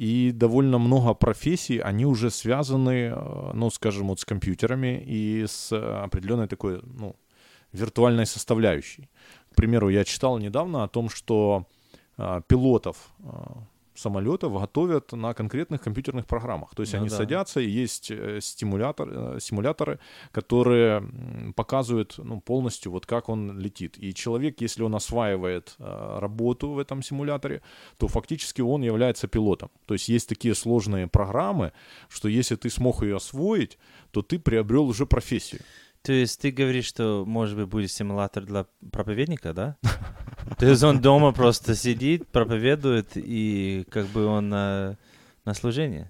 и 0.00 0.32
довольно 0.32 0.78
много 0.78 1.12
профессий, 1.14 1.78
они 1.78 2.06
уже 2.06 2.30
связаны, 2.30 3.12
э, 3.14 3.50
ну, 3.52 3.70
скажем, 3.70 4.08
вот 4.08 4.18
с 4.18 4.24
компьютерами 4.24 5.04
и 5.06 5.44
с 5.46 5.72
э, 5.72 6.04
определенной 6.04 6.48
такой, 6.48 6.80
ну, 6.82 7.16
виртуальной 7.72 8.24
составляющей. 8.24 9.10
К 9.52 9.56
примеру, 9.56 9.90
я 9.90 10.04
читал 10.04 10.38
недавно 10.38 10.84
о 10.84 10.88
том, 10.88 11.10
что 11.10 11.66
а, 12.16 12.40
пилотов 12.40 12.96
самолетов 14.00 14.52
готовят 14.52 15.12
на 15.12 15.34
конкретных 15.34 15.82
компьютерных 15.82 16.26
программах. 16.26 16.74
То 16.74 16.82
есть 16.82 16.94
Ну 16.94 17.00
они 17.00 17.08
да. 17.08 17.16
садятся, 17.16 17.60
и 17.60 17.68
есть 17.68 18.10
э, 18.10 18.40
стимулятор, 18.40 19.08
э, 19.10 19.38
симуляторы, 19.40 19.98
которые 20.32 21.02
показывают 21.54 22.14
ну, 22.18 22.40
полностью, 22.40 22.92
вот 22.92 23.06
как 23.06 23.28
он 23.28 23.58
летит. 23.58 23.96
И 23.98 24.14
человек, 24.14 24.60
если 24.60 24.82
он 24.82 24.94
осваивает 24.94 25.74
э, 25.78 26.18
работу 26.18 26.70
в 26.70 26.78
этом 26.78 27.02
симуляторе, 27.02 27.60
то 27.98 28.08
фактически 28.08 28.62
он 28.62 28.82
является 28.82 29.28
пилотом. 29.28 29.70
То 29.86 29.94
есть 29.94 30.08
есть 30.08 30.28
такие 30.28 30.54
сложные 30.54 31.06
программы, 31.06 31.72
что 32.08 32.28
если 32.28 32.56
ты 32.56 32.70
смог 32.70 33.02
ее 33.02 33.16
освоить, 33.16 33.78
то 34.10 34.22
ты 34.22 34.38
приобрел 34.38 34.88
уже 34.88 35.06
профессию. 35.06 35.60
То 36.02 36.12
есть 36.12 36.40
ты 36.40 36.50
говоришь, 36.50 36.86
что, 36.86 37.24
может 37.26 37.58
быть, 37.58 37.66
будет 37.66 37.90
симулятор 37.90 38.44
для 38.44 38.66
проповедника, 38.90 39.52
да? 39.52 39.76
То 40.58 40.66
есть 40.66 40.82
он 40.82 41.00
дома 41.00 41.32
просто 41.32 41.74
сидит, 41.74 42.26
проповедует, 42.28 43.12
и 43.14 43.84
как 43.90 44.06
бы 44.06 44.26
он 44.26 44.48
на, 44.48 44.98
на 45.44 45.54
служении. 45.54 46.08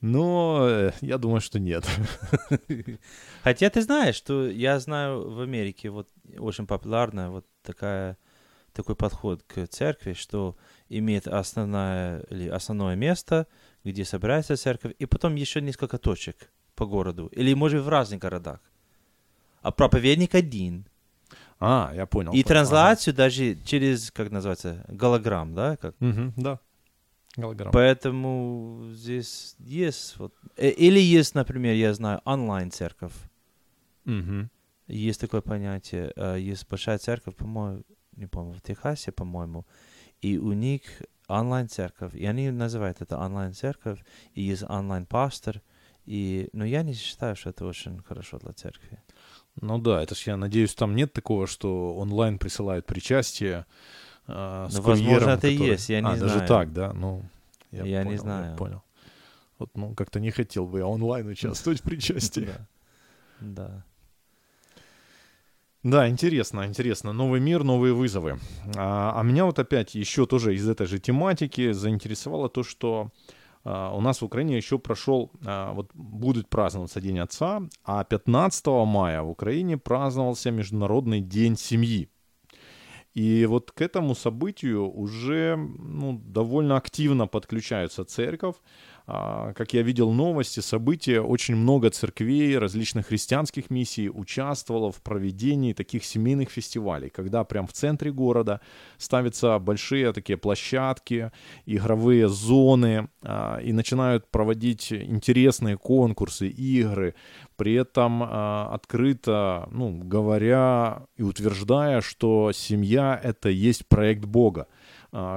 Но 0.00 0.66
э, 0.68 0.92
я 1.00 1.18
думаю, 1.18 1.40
что 1.40 1.58
нет. 1.58 1.84
Хотя 3.42 3.70
ты 3.70 3.82
знаешь, 3.82 4.14
что 4.14 4.48
я 4.48 4.78
знаю 4.78 5.30
в 5.30 5.40
Америке 5.40 5.90
вот 5.90 6.08
очень 6.38 6.66
популярно 6.66 7.30
вот 7.30 7.46
такая, 7.62 8.16
такой 8.72 8.94
подход 8.94 9.42
к 9.42 9.66
церкви, 9.66 10.12
что 10.12 10.56
имеет 10.88 11.26
основное, 11.26 12.20
или 12.30 12.48
основное 12.48 12.94
место, 12.94 13.48
где 13.82 14.04
собирается 14.04 14.56
церковь, 14.56 14.94
и 14.98 15.06
потом 15.06 15.34
еще 15.34 15.60
несколько 15.60 15.98
точек 15.98 16.52
по 16.76 16.86
городу, 16.86 17.26
или 17.32 17.52
может 17.54 17.82
в 17.82 17.88
разных 17.88 18.20
городах. 18.20 18.60
А 19.62 19.72
проповедник 19.72 20.36
один. 20.36 20.87
А, 21.60 21.92
я 21.94 22.06
понял. 22.06 22.30
И 22.32 22.34
понял. 22.34 22.44
трансляцию 22.44 23.14
даже 23.14 23.56
через, 23.64 24.10
как 24.10 24.30
называется, 24.30 24.84
голограмм, 24.88 25.54
да? 25.54 25.76
Как? 25.76 25.94
Ага. 26.00 26.10
Мгм, 26.12 26.32
да. 26.36 26.60
Голограмма. 27.36 27.72
Поэтому 27.72 28.88
здесь 28.92 29.54
есть 29.58 30.16
вот... 30.18 30.34
э, 30.56 30.70
Или 30.70 31.00
есть, 31.00 31.34
например, 31.34 31.74
я 31.74 31.94
знаю, 31.94 32.20
онлайн-церковь. 32.24 33.12
Мгм. 34.04 34.50
Есть 34.88 35.20
такое 35.20 35.40
понятие. 35.40 36.12
э, 36.16 36.38
Есть 36.40 36.68
большая 36.68 36.98
церковь, 36.98 37.34
по-моему, 37.36 37.82
не 38.16 38.26
помню, 38.26 38.54
в 38.54 38.60
Техасе, 38.62 39.12
по-моему. 39.12 39.66
И 40.20 40.38
у 40.38 40.52
них 40.52 40.82
онлайн-церковь. 41.28 42.14
И 42.14 42.24
они 42.26 42.50
называют 42.50 43.00
это 43.02 43.18
онлайн-церковь. 43.18 44.00
И 44.34 44.42
есть 44.42 44.62
онлайн-пастор. 44.62 45.60
И, 46.06 46.48
но 46.52 46.64
я 46.64 46.82
не 46.82 46.94
считаю, 46.94 47.36
что 47.36 47.50
это 47.50 47.66
очень 47.66 48.00
хорошо 48.02 48.38
для 48.38 48.52
церкви. 48.52 48.98
Ну 49.60 49.78
да, 49.78 50.02
это 50.02 50.14
ж 50.14 50.22
я 50.26 50.36
надеюсь, 50.36 50.74
там 50.74 50.94
нет 50.94 51.12
такого, 51.12 51.46
что 51.46 51.94
онлайн 51.96 52.38
присылают 52.38 52.86
причастие 52.86 53.66
а, 54.26 54.68
с 54.68 54.74
Ну, 54.74 54.82
возможно, 54.82 55.14
курьером, 55.14 55.28
это 55.38 55.48
и 55.48 55.56
который- 55.56 55.70
есть, 55.72 55.88
я 55.88 56.00
не 56.00 56.06
а, 56.08 56.16
даже 56.16 56.34
знаю. 56.34 56.48
так, 56.48 56.72
да? 56.72 56.92
Ну, 56.92 57.22
я, 57.72 57.84
Я 57.84 57.98
не 58.04 58.10
понял, 58.10 58.20
знаю. 58.22 58.56
понял. 58.56 58.82
Вот, 59.58 59.70
ну, 59.74 59.94
как-то 59.94 60.20
не 60.20 60.30
хотел 60.30 60.66
бы 60.66 60.78
я 60.78 60.86
онлайн 60.86 61.26
участвовать 61.26 61.80
в 61.80 61.82
причастии. 61.88 62.48
Да. 63.40 63.56
Да. 63.56 63.84
Да, 65.84 66.08
интересно, 66.08 66.66
интересно. 66.66 67.12
Новый 67.12 67.40
мир, 67.40 67.62
новые 67.64 67.94
вызовы. 67.94 68.38
А, 68.76 69.14
а 69.18 69.22
меня 69.22 69.44
вот 69.44 69.58
опять 69.58 69.94
еще 69.94 70.26
тоже 70.26 70.54
из 70.54 70.68
этой 70.68 70.86
же 70.86 70.98
тематики 70.98 71.72
заинтересовало 71.72 72.48
то, 72.48 72.62
что 72.64 73.10
у 73.94 74.00
нас 74.00 74.20
в 74.20 74.24
Украине 74.24 74.56
еще 74.56 74.78
прошел, 74.78 75.30
а, 75.44 75.72
вот 75.72 75.90
будет 75.94 76.48
праздноваться 76.48 77.00
День 77.00 77.18
Отца, 77.18 77.62
а 77.84 78.04
15 78.04 78.66
мая 78.86 79.22
в 79.22 79.30
Украине 79.30 79.76
праздновался 79.76 80.50
Международный 80.50 81.20
День 81.20 81.56
Семьи. 81.56 82.08
И 83.14 83.46
вот 83.46 83.72
к 83.72 83.80
этому 83.80 84.14
событию 84.14 84.88
уже 84.90 85.56
ну, 85.56 86.20
довольно 86.24 86.76
активно 86.76 87.26
подключается 87.26 88.04
церковь. 88.04 88.54
А, 89.10 89.54
Как 89.54 89.72
я 89.72 89.80
видел 89.80 90.12
новости, 90.12 90.60
события, 90.60 91.22
очень 91.22 91.56
много 91.56 91.88
церквей, 91.88 92.58
различных 92.58 93.06
христианских 93.06 93.70
миссий 93.70 94.10
участвовало 94.10 94.92
в 94.92 95.00
проведении 95.00 95.72
таких 95.72 96.04
семейных 96.04 96.50
фестивалей, 96.50 97.08
когда 97.08 97.42
прям 97.44 97.66
в 97.66 97.72
центре 97.72 98.12
города 98.12 98.60
ставятся 98.98 99.58
большие 99.58 100.12
такие 100.12 100.36
площадки, 100.36 101.32
игровые 101.64 102.28
зоны, 102.28 103.08
а, 103.22 103.58
и 103.60 103.72
начинают 103.72 104.30
проводить 104.30 104.92
интересные 104.92 105.78
конкурсы, 105.78 106.48
игры, 106.48 107.14
при 107.56 107.72
этом 107.72 108.22
а, 108.22 108.68
открыто, 108.74 109.70
ну, 109.72 110.02
говоря 110.04 111.04
и 111.16 111.22
утверждая, 111.22 112.02
что 112.02 112.52
семья— 112.52 113.18
это 113.24 113.48
есть 113.48 113.88
проект 113.88 114.26
Бога, 114.26 114.66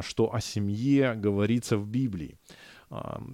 что 0.01 0.35
о 0.35 0.41
семье 0.41 1.13
говорится 1.15 1.77
в 1.77 1.87
Библии. 1.87 2.37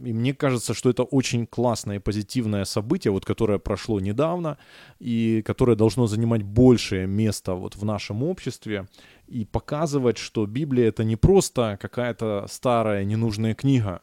И 0.06 0.14
мне 0.14 0.34
кажется, 0.34 0.74
что 0.74 0.90
это 0.90 1.04
очень 1.04 1.48
классное 1.48 1.96
и 1.96 2.00
позитивное 2.00 2.66
событие, 2.66 3.12
вот, 3.12 3.26
которое 3.26 3.58
прошло 3.58 4.00
недавно, 4.00 4.58
и 5.00 5.42
которое 5.46 5.76
должно 5.76 6.08
занимать 6.08 6.44
большее 6.44 7.08
место 7.08 7.54
вот 7.56 7.76
в 7.76 7.84
нашем 7.84 8.24
обществе, 8.24 8.88
и 9.28 9.46
показывать, 9.46 10.18
что 10.18 10.46
Библия— 10.46 10.88
это 10.90 11.04
не 11.04 11.16
просто 11.16 11.78
какая-то 11.82 12.46
старая 12.48 13.04
ненужная 13.04 13.56
книга, 13.56 14.02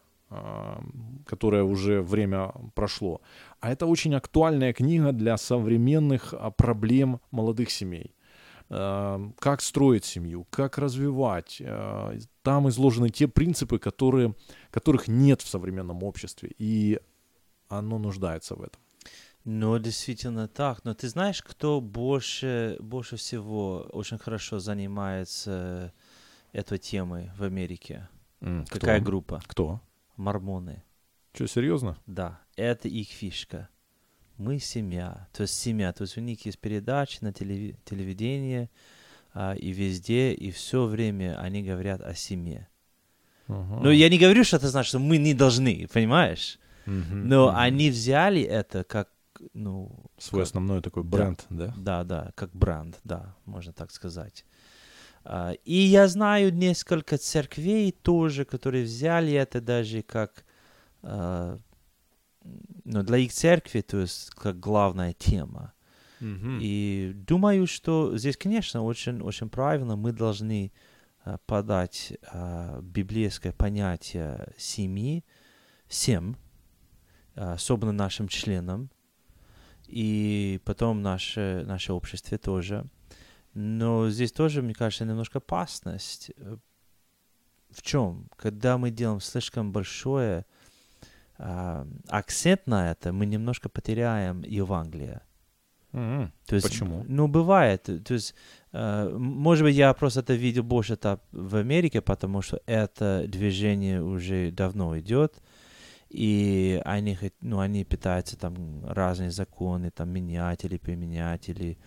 которая 1.27 1.63
уже 1.63 2.03
время 2.03 2.53
прошло, 2.75 3.21
а 3.61 3.71
это 3.71 3.87
очень 3.87 4.15
актуальная 4.15 4.73
книга 4.73 5.13
для 5.13 5.37
современных 5.37 6.35
а, 6.35 6.51
проблем 6.51 7.21
молодых 7.31 7.71
семей. 7.71 8.15
А, 8.71 9.21
Как 9.39 9.61
строить 9.61 10.05
семью, 10.05 10.47
как 10.51 10.79
развивать. 10.79 11.63
а, 11.65 12.17
Там 12.43 12.69
изложены 12.69 13.11
те 13.11 13.29
принципы, 13.29 13.79
которые, 13.79 14.35
которых 14.71 15.09
нет 15.09 15.43
в 15.43 15.49
современном 15.49 16.03
обществе, 16.03 16.51
и 16.59 17.01
оно 17.69 17.99
нуждается 17.99 18.55
в 18.55 18.63
этом. 18.63 18.81
Ну, 19.45 19.79
действительно 19.79 20.49
так. 20.49 20.85
Но 20.85 20.95
ты 20.95 21.09
знаешь, 21.09 21.43
кто 21.43 21.81
больше, 21.83 22.77
больше 22.81 23.17
всего 23.17 23.87
очень 23.93 24.17
хорошо 24.19 24.59
занимается 24.59 25.93
этой 26.53 26.79
темой 26.79 27.31
в 27.37 27.43
Америке? 27.43 28.09
М, 28.41 28.65
Какая 28.67 28.99
кто? 29.01 29.05
группа? 29.05 29.43
Кто? 29.47 29.81
Мормоны. 30.17 30.83
Что, 31.35 31.47
серьезно? 31.47 31.99
Да, 32.07 32.41
это 32.57 32.89
их 32.89 33.09
фишка. 33.09 33.69
Мы 34.39 34.59
семья. 34.59 35.29
То 35.33 35.43
есть 35.43 35.55
семья. 35.55 35.93
То 35.93 36.03
есть 36.03 36.17
у 36.19 36.21
них 36.21 36.45
есть 36.47 36.59
передачи 36.59 37.19
на 37.21 37.29
телеви- 37.29 37.77
телевидении 37.85 38.69
а, 39.33 39.55
и 39.55 39.71
везде, 39.73 40.33
и 40.33 40.51
все 40.51 40.85
время 40.87 41.39
они 41.41 41.63
говорят 41.63 42.01
о 42.01 42.15
семье. 42.15 42.69
Ага. 43.49 43.81
Но 43.83 43.91
я 43.93 44.09
не 44.09 44.19
говорю, 44.19 44.45
что 44.45 44.57
это 44.57 44.69
значит, 44.69 44.89
что 44.89 44.99
мы 44.99 45.19
не 45.19 45.35
должны, 45.35 45.87
понимаешь? 45.93 46.59
Мгм, 46.87 47.29
Но 47.29 47.49
мгм. 47.49 47.57
они 47.57 47.91
взяли 47.91 48.43
это 48.43 48.85
как, 48.85 49.09
ну, 49.55 49.91
Свой 50.19 50.43
как- 50.43 50.49
основной 50.49 50.81
такой 50.83 51.03
Да. 51.05 51.09
бренд, 51.11 51.47
да? 51.51 51.75
Да, 51.77 52.05
да, 52.05 52.33
как 52.35 52.51
бренд, 52.55 52.99
да, 53.05 53.35
можно 53.45 53.73
так 53.73 53.91
сказать. 53.91 54.45
А, 55.25 55.53
И 55.65 55.75
я 55.75 56.09
знаю 56.09 56.53
несколько 56.55 57.17
церквей 57.19 57.93
тоже, 57.93 58.45
которые 58.45 58.85
взяли 58.85 59.33
это 59.33 59.61
даже 59.61 60.03
как, 60.03 60.45
ну, 62.85 63.03
для 63.03 63.19
их 63.19 63.33
церкви, 63.33 63.81
то 63.81 63.99
есть 64.01 64.31
как 64.31 64.61
главная 64.61 65.13
тема. 65.13 65.73
Мгм. 66.21 66.59
И 66.61 67.13
думаю, 67.15 67.67
что 67.67 68.17
здесь, 68.17 68.37
конечно, 68.37 68.83
очень, 68.83 69.21
очень 69.21 69.49
правильно 69.49 69.97
мы 69.97 70.13
должны 70.13 70.73
а, 71.25 71.39
подать 71.47 72.13
а, 72.31 72.81
библейское 72.81 73.53
понятие 73.53 74.53
семьи 74.57 75.25
всем, 75.87 76.37
а, 77.35 77.55
особенно 77.55 77.93
нашим 77.93 78.29
членам, 78.29 78.91
и 79.87 80.61
потом 80.65 81.03
наше, 81.03 81.65
наше 81.67 81.93
обществе 81.93 82.39
тоже. 82.39 82.87
Но 83.55 84.09
здесь 84.11 84.33
тоже, 84.33 84.63
мне 84.63 84.75
кажется, 84.75 85.05
немножко 85.05 85.39
опасность. 85.39 86.33
В 87.71 87.83
чем? 87.83 88.29
Когда 88.37 88.79
мы 88.79 88.91
делаем 88.91 89.21
слишком 89.21 89.73
большое 89.73 90.47
акцент 91.37 92.67
на 92.67 92.91
это, 92.91 93.13
мы 93.13 93.27
немножко 93.27 93.69
потеряем 93.69 94.43
Евангелие. 94.43 95.21
Мгм. 95.93 96.33
То 96.47 96.57
есть, 96.57 96.69
Почему? 96.69 97.05
Ну, 97.09 97.29
бывает. 97.29 97.83
То 98.05 98.15
есть, 98.15 98.35
э, 98.73 99.09
может 99.17 99.65
быть, 99.65 99.77
я 99.77 99.95
просто 99.95 100.21
это 100.21 100.35
видел 100.35 100.65
больше 100.65 100.95
это 100.95 101.21
в 101.31 101.57
Америке, 101.57 102.01
потому 102.01 102.43
что 102.43 102.61
это 102.67 103.25
движение 103.29 104.03
уже 104.03 104.51
давно 104.51 104.99
идет, 104.99 105.41
и 106.09 106.81
они, 106.85 107.17
ну, 107.41 107.61
они 107.61 107.85
пытаются 107.85 108.37
там 108.37 108.85
разные 108.87 109.31
законы 109.31 109.91
там 109.91 110.11
менять 110.11 110.65
или 110.65 110.79
применять 110.79 111.49
или 111.49 111.79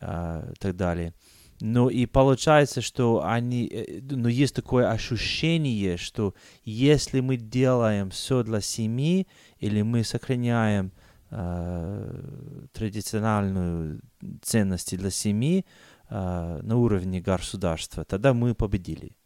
а, 0.00 0.52
так 0.58 0.76
далее. 0.76 1.12
Ну 1.60 1.88
и 1.88 2.06
получается, 2.06 2.80
что 2.80 3.24
они, 3.24 4.02
ну 4.10 4.28
есть 4.28 4.54
такое 4.54 4.90
ощущение, 4.90 5.96
что 5.96 6.34
если 6.64 7.20
мы 7.20 7.36
делаем 7.36 8.10
все 8.10 8.42
для 8.42 8.60
семьи 8.60 9.26
или 9.58 9.82
мы 9.82 10.04
сохраняем 10.04 10.92
э, 11.30 12.68
традициональную 12.72 14.00
ценности 14.42 14.96
для 14.96 15.10
семьи 15.10 15.64
э, 16.10 16.60
на 16.62 16.76
уровне 16.76 17.20
государства, 17.20 18.04
тогда 18.04 18.34
мы 18.34 18.54
победили. 18.54 19.16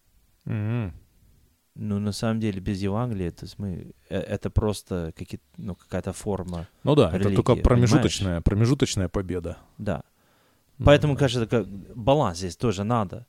Мгм. 0.45 0.93
Но 1.75 2.01
на 2.01 2.13
самом 2.13 2.41
деле 2.41 2.61
без 2.61 2.83
Евангелия, 2.83 3.31
то 3.31 3.45
есть 3.45 3.59
мы, 3.59 3.93
э, 4.11 4.19
это 4.19 4.51
просто 4.51 5.13
какие, 5.17 5.41
ну, 5.57 5.75
какая-то 5.77 6.13
форма, 6.13 6.67
Ну 6.85 6.95
да, 6.95 7.11
это 7.15 7.35
только 7.35 7.55
промежуточная, 7.57 8.41
промежуточная 8.41 9.09
победа. 9.09 9.59
да. 9.79 10.03
Поэтому, 10.85 11.15
да. 11.15 11.21
кажется, 11.21 11.47
как 11.47 11.69
баланс 11.97 12.39
здесь 12.39 12.57
тоже 12.57 12.85
надо. 12.85 13.27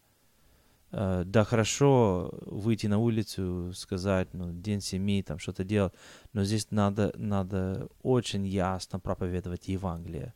Э, 0.92 1.24
Да, 1.26 1.44
хорошо 1.44 2.32
выйти 2.46 2.88
на 2.88 2.98
улицу, 2.98 3.72
сказать, 3.74 4.34
ну, 4.34 4.52
день 4.52 4.82
семьи, 4.82 5.22
там 5.22 5.40
что-то 5.40 5.64
делать, 5.64 5.94
но 6.34 6.44
здесь 6.44 6.72
надо, 6.72 7.14
надо 7.16 7.88
очень 8.02 8.46
ясно 8.46 9.00
проповедовать 9.00 9.68
Евангелие. 9.68 10.34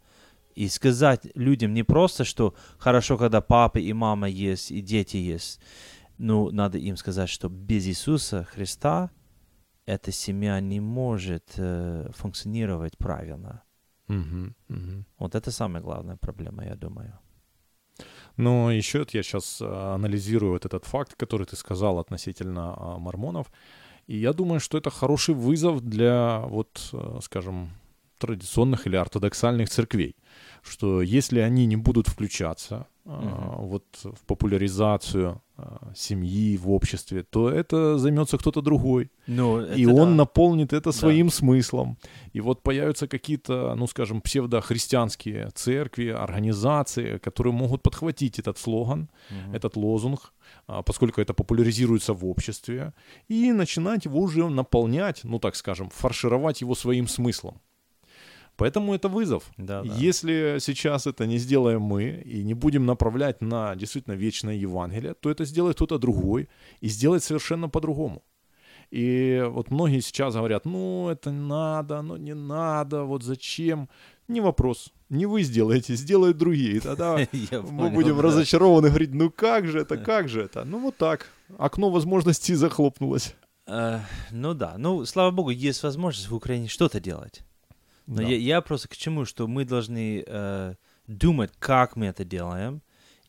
И 0.55 0.67
сказать 0.69 1.27
людям 1.35 1.73
не 1.73 1.83
просто, 1.83 2.23
что 2.23 2.53
хорошо, 2.77 3.17
когда 3.17 3.41
папа 3.41 3.79
и 3.79 3.91
мама 3.93 4.29
есть, 4.29 4.71
и 4.71 4.81
дети 4.81 5.17
есть. 5.17 5.59
Ну, 6.19 6.51
надо 6.51 6.77
им 6.77 6.95
сказать, 6.95 7.29
что 7.29 7.49
без 7.49 7.87
Иисуса 7.87 8.43
Христа 8.43 9.09
эта 9.87 10.11
семья 10.11 10.59
не 10.59 10.79
может 10.79 11.53
э, 11.57 12.09
функционировать 12.13 12.97
правильно. 12.97 13.62
Мгм, 14.07 14.55
мгм. 14.67 15.05
Вот 15.17 15.35
это 15.35 15.51
самая 15.51 15.81
главная 15.81 16.17
проблема, 16.17 16.65
я 16.65 16.75
думаю. 16.75 17.19
Но 18.37 18.71
еще 18.71 19.05
я 19.11 19.23
сейчас 19.23 19.61
анализирую 19.61 20.53
вот 20.53 20.65
этот 20.65 20.85
факт, 20.85 21.15
который 21.15 21.45
ты 21.45 21.55
сказал 21.55 21.99
относительно 21.99 22.73
а, 22.75 22.97
мормонов. 22.97 23.51
И 24.07 24.17
я 24.17 24.33
думаю, 24.33 24.59
что 24.59 24.77
это 24.77 24.89
хороший 24.89 25.35
вызов 25.35 25.81
для, 25.81 26.39
вот, 26.47 26.89
э, 26.93 27.19
скажем, 27.21 27.69
традиционных 28.23 28.87
или 28.87 28.95
ортодоксальных 28.95 29.69
церквей. 29.69 30.15
Что 30.61 31.01
если 31.01 31.39
они 31.39 31.65
не 31.65 31.75
будут 31.75 32.07
включаться 32.07 32.87
Мгм. 33.05 33.67
вот, 33.67 33.83
в 34.03 34.25
популяризацию 34.25 35.41
а, 35.57 35.91
семьи 35.95 36.57
в 36.57 36.71
обществе, 36.71 37.23
то 37.23 37.49
это 37.49 37.97
займется 37.97 38.37
кто-то 38.37 38.61
другой. 38.61 39.11
Ну, 39.27 39.61
и 39.61 39.85
он 39.85 40.09
да. 40.09 40.15
наполнит 40.15 40.71
это 40.73 40.93
своим 40.93 41.29
смыслом. 41.29 41.97
И 42.35 42.41
вот 42.41 42.63
появятся 42.63 43.07
какие-то, 43.07 43.75
ну, 43.75 43.87
скажем, 43.87 44.21
псевдохристианские 44.21 45.49
церкви, 45.53 46.07
организации, 46.07 47.17
которые 47.17 47.53
могут 47.53 47.83
подхватить 47.83 48.39
этот 48.39 48.57
слоган, 48.57 49.09
Мгм. 49.29 49.55
этот 49.55 49.75
лозунг, 49.75 50.33
а, 50.67 50.81
поскольку 50.81 51.19
это 51.21 51.33
популяризируется 51.33 52.13
в 52.13 52.25
обществе, 52.25 52.93
и 53.27 53.51
начинать 53.51 54.05
его 54.05 54.19
уже 54.21 54.49
наполнять, 54.49 55.23
ну, 55.25 55.39
так 55.39 55.55
скажем, 55.55 55.89
фаршировать 55.89 56.61
его 56.61 56.75
своим 56.75 57.07
смыслом. 57.07 57.59
Поэтому 58.55 58.93
это 58.93 59.09
вызов. 59.09 59.43
Да, 59.57 59.83
да. 59.83 59.93
Если 59.95 60.57
сейчас 60.59 61.07
это 61.07 61.25
не 61.25 61.37
сделаем 61.37 61.81
мы 61.81 62.23
и 62.25 62.43
не 62.43 62.53
будем 62.53 62.85
направлять 62.85 63.41
на 63.41 63.75
действительно 63.75 64.13
вечное 64.13 64.55
Евангелие, 64.55 65.13
то 65.13 65.29
это 65.29 65.45
сделает 65.45 65.75
кто-то 65.75 65.97
другой 65.97 66.49
и 66.81 66.87
сделает 66.87 67.23
совершенно 67.23 67.69
по-другому. 67.69 68.23
И 68.91 69.43
вот 69.49 69.71
многие 69.71 70.01
сейчас 70.01 70.35
говорят, 70.35 70.65
ну 70.65 71.09
это 71.09 71.31
надо, 71.31 72.03
ну 72.03 72.15
не 72.15 72.35
надо, 72.35 73.03
вот 73.03 73.23
зачем? 73.23 73.89
Не 74.27 74.39
вопрос. 74.39 74.93
Не 75.09 75.25
вы 75.25 75.41
сделаете, 75.41 75.95
сделают 75.95 76.37
другие. 76.37 76.77
И 76.77 76.79
Тогда 76.79 77.17
мы 77.71 77.89
будем 77.89 78.19
разочарованы, 78.19 78.89
говорить, 78.89 79.13
ну 79.13 79.31
как 79.31 79.67
же 79.67 79.79
это, 79.79 79.97
как 79.97 80.29
же 80.29 80.41
это? 80.41 80.63
Ну 80.63 80.79
вот 80.79 80.97
так. 80.97 81.27
Окно 81.57 81.89
возможностей 81.89 82.53
захлопнулось. 82.53 83.35
Э, 83.65 83.99
ну 84.31 84.53
да, 84.53 84.75
ну 84.77 85.05
слава 85.05 85.31
богу, 85.31 85.49
есть 85.49 85.81
возможность 85.81 86.29
в 86.29 86.35
Украине 86.35 86.67
что-то 86.67 86.99
делать. 86.99 87.41
Но 88.07 88.17
Да. 88.17 88.23
я, 88.23 88.37
я 88.37 88.61
просто 88.61 88.87
к 88.87 88.97
чему, 88.97 89.25
что 89.25 89.47
мы 89.47 89.65
должны 89.65 90.23
э, 90.25 90.75
думать, 91.07 91.51
как 91.59 91.95
мы 91.95 92.07
это 92.07 92.23
делаем, 92.25 92.81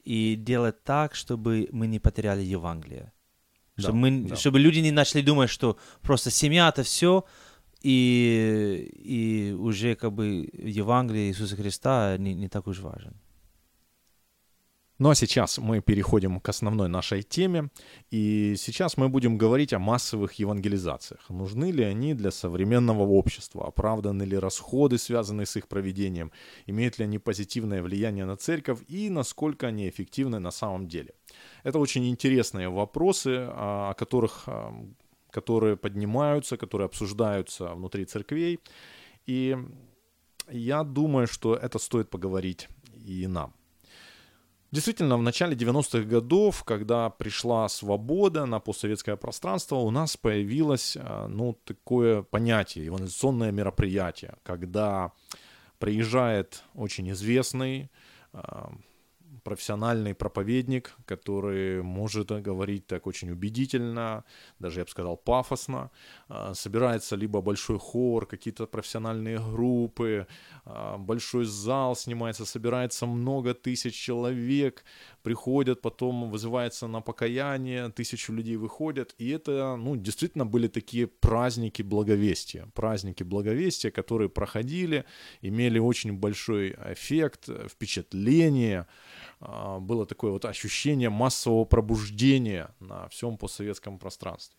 и 0.04 0.36
делать 0.36 0.82
так, 0.84 1.14
чтобы 1.14 1.68
мы 1.72 1.86
не 1.86 1.98
потеряли 1.98 2.42
Евангелие. 2.42 3.12
Да, 3.76 3.82
Чтобы, 3.84 3.98
мы, 3.98 4.28
да. 4.28 4.36
чтобы 4.36 4.58
люди 4.60 4.80
не 4.80 4.92
начали 4.92 5.22
думать, 5.22 5.50
что 5.50 5.78
просто 6.02 6.30
семья 6.30 6.68
это 6.68 6.82
все, 6.82 7.24
и, 7.82 8.90
и 8.94 9.52
уже 9.52 9.94
как 9.94 10.12
бы 10.12 10.48
Евангелие 10.52 11.28
Иисуса 11.28 11.56
Христа 11.56 12.16
не, 12.18 12.34
не 12.34 12.48
так 12.48 12.66
уж 12.66 12.80
важен. 12.80 13.14
Ну 14.98 15.10
а 15.10 15.14
сейчас 15.16 15.58
мы 15.58 15.80
переходим 15.80 16.38
к 16.38 16.48
основной 16.48 16.88
нашей 16.88 17.22
теме. 17.22 17.70
И 18.12 18.54
сейчас 18.56 18.96
мы 18.96 19.08
будем 19.08 19.36
говорить 19.36 19.72
о 19.72 19.80
массовых 19.80 20.34
евангелизациях. 20.34 21.28
Нужны 21.30 21.72
ли 21.72 21.82
они 21.82 22.14
для 22.14 22.30
современного 22.30 23.02
общества? 23.02 23.66
Оправданы 23.66 24.22
ли 24.22 24.38
расходы, 24.38 24.98
связанные 24.98 25.46
с 25.46 25.56
их 25.56 25.66
проведением? 25.66 26.30
Имеют 26.66 26.98
ли 26.98 27.06
они 27.06 27.18
позитивное 27.18 27.82
влияние 27.82 28.24
на 28.24 28.36
церковь? 28.36 28.78
И 28.86 29.10
насколько 29.10 29.66
они 29.66 29.88
эффективны 29.88 30.38
на 30.38 30.52
самом 30.52 30.86
деле? 30.86 31.14
Это 31.64 31.80
очень 31.80 32.08
интересные 32.08 32.68
вопросы, 32.68 33.48
а, 33.50 33.90
о 33.90 33.94
которых, 33.94 34.44
а, 34.46 34.72
которые 35.30 35.76
поднимаются, 35.76 36.56
которые 36.56 36.86
обсуждаются 36.86 37.74
внутри 37.74 38.04
церквей. 38.04 38.60
И 39.26 39.56
я 40.48 40.84
думаю, 40.84 41.26
что 41.26 41.56
это 41.56 41.80
стоит 41.80 42.10
поговорить 42.10 42.68
и 43.04 43.26
нам. 43.26 43.54
Действительно, 44.74 45.16
в 45.16 45.22
начале 45.22 45.54
90-х 45.54 46.00
годов, 46.00 46.64
когда 46.64 47.08
пришла 47.08 47.68
свобода 47.68 48.44
на 48.44 48.58
постсоветское 48.58 49.14
пространство, 49.14 49.76
у 49.76 49.92
нас 49.92 50.16
появилось 50.16 50.96
а, 51.00 51.28
ну, 51.28 51.56
такое 51.64 52.22
понятие, 52.22 52.86
евангелизационное 52.86 53.52
мероприятие, 53.52 54.34
когда 54.42 55.12
приезжает 55.78 56.64
очень 56.74 57.08
известный 57.12 57.88
а, 58.32 58.72
профессиональный 59.44 60.14
проповедник, 60.14 60.96
который 61.06 61.82
может 61.82 62.28
говорить 62.42 62.86
так 62.86 63.06
очень 63.06 63.30
убедительно, 63.30 64.24
даже 64.58 64.80
я 64.80 64.84
бы 64.84 64.90
сказал 64.90 65.16
пафосно. 65.16 65.90
А, 66.28 66.54
Собирается 66.54 67.14
либо 67.16 67.40
большой 67.40 67.78
хор, 67.78 68.26
какие-то 68.26 68.66
профессиональные 68.66 69.38
группы, 69.38 70.26
а, 70.64 70.96
большой 70.98 71.44
зал 71.44 71.94
снимается, 71.94 72.46
собирается 72.46 73.06
много 73.06 73.54
тысяч 73.54 73.94
человек, 73.94 74.84
приходят, 75.24 75.80
потом 75.80 76.30
вызывается 76.30 76.86
на 76.86 77.00
покаяние, 77.00 77.88
тысячу 77.88 78.32
людей 78.34 78.56
выходят, 78.56 79.14
и 79.18 79.30
это, 79.30 79.76
ну, 79.76 79.96
действительно 79.96 80.44
были 80.44 80.68
такие 80.68 81.06
праздники 81.06 81.82
благовестия, 81.82 82.68
праздники 82.74 83.24
благовестия, 83.24 83.90
которые 83.90 84.28
проходили, 84.28 85.04
имели 85.42 85.78
очень 85.78 86.12
большой 86.12 86.76
эффект, 86.92 87.48
впечатление, 87.68 88.86
а, 89.40 89.80
было 89.80 90.06
такое 90.06 90.30
вот 90.30 90.44
ощущение 90.44 91.08
массового 91.08 91.64
пробуждения 91.64 92.68
на 92.80 93.08
всем 93.08 93.38
постсоветском 93.38 93.98
пространстве. 93.98 94.56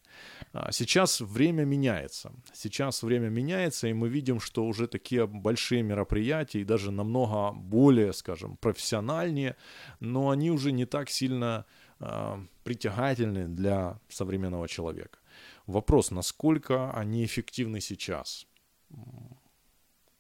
А 0.54 0.72
Сейчас 0.72 1.22
время 1.22 1.66
меняется. 1.66 2.32
Сейчас 2.54 3.04
время 3.04 3.30
меняется, 3.30 3.88
и 3.88 3.94
мы 3.94 4.10
видим, 4.10 4.40
что 4.40 4.66
уже 4.66 4.88
такие 4.88 5.28
большие 5.28 5.84
мероприятия, 5.84 6.62
и 6.62 6.66
даже 6.66 6.92
намного 6.92 7.52
более, 7.52 8.14
скажем, 8.14 8.58
профессиональнее, 8.58 9.56
но 10.00 10.30
они 10.30 10.52
уже 10.52 10.72
не 10.72 10.86
так 10.86 11.10
сильно 11.10 11.66
а, 12.00 12.40
притягательны 12.64 13.48
для 13.48 14.00
современного 14.10 14.68
человека. 14.68 15.20
Вопрос, 15.68 16.12
насколько 16.12 16.92
они 16.92 17.26
эффективны 17.26 17.82
сейчас? 17.82 18.48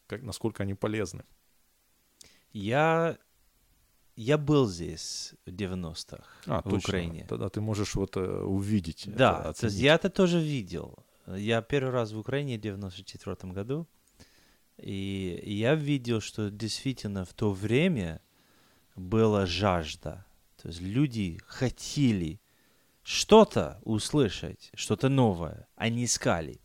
Как, 0.08 0.21
насколько 0.21 0.63
они 0.63 0.73
полезны? 0.73 1.23
Я, 2.51 3.17
я 4.15 4.38
был 4.38 4.67
здесь 4.67 5.34
в 5.45 5.49
90-х, 5.49 6.23
А, 6.47 6.60
в 6.60 6.63
точно. 6.63 6.78
Украине. 6.78 7.25
Тогда 7.28 7.49
ты 7.49 7.62
можешь 7.62 7.95
вот 7.95 8.17
э, 8.17 8.21
увидеть. 8.43 9.08
это, 9.08 9.17
Да, 9.17 9.54
то 9.54 9.65
есть 9.65 9.78
я 9.78 9.95
это 9.95 10.10
тоже 10.10 10.39
видел. 10.39 10.95
Я 11.28 11.62
первый 11.62 11.91
раз 11.91 12.12
в 12.12 12.19
Украине 12.19 12.58
в 12.58 12.62
94 12.62 13.54
году, 13.54 13.88
и 14.78 15.41
я 15.45 15.75
видел, 15.75 16.21
что 16.21 16.49
действительно 16.49 17.25
в 17.25 17.34
то 17.34 17.51
время 17.51 18.21
была 18.95 19.45
жажда. 19.45 20.25
То 20.62 20.69
есть 20.69 20.82
люди 20.82 21.39
хотели 21.47 22.39
что-то 23.04 23.80
услышать, 23.84 24.71
что-то 24.75 25.10
новое. 25.10 25.67
Они 25.75 26.04
искали. 26.06 26.60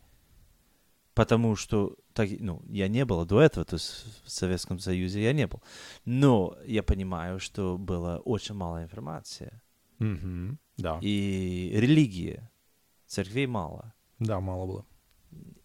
Потому 1.13 1.55
что 1.55 1.95
так, 2.13 2.29
ну, 2.39 2.61
я 2.69 2.87
не 2.87 3.05
был 3.05 3.25
до 3.25 3.41
этого, 3.41 3.65
то 3.65 3.75
есть 3.75 4.05
в 4.23 4.29
Советском 4.29 4.79
Союзе 4.79 5.23
я 5.23 5.33
не 5.33 5.47
был. 5.47 5.61
Но 6.05 6.57
я 6.65 6.83
понимаю, 6.83 7.39
что 7.39 7.77
было 7.77 8.21
очень 8.25 8.55
мало 8.55 8.83
информации. 8.83 9.61
Мгм. 9.99 10.57
Да. 10.77 10.99
И 11.01 11.71
религии. 11.75 12.49
Церквей 13.07 13.47
мало. 13.47 13.93
Да, 14.19 14.39
мало 14.39 14.65
было. 14.65 14.85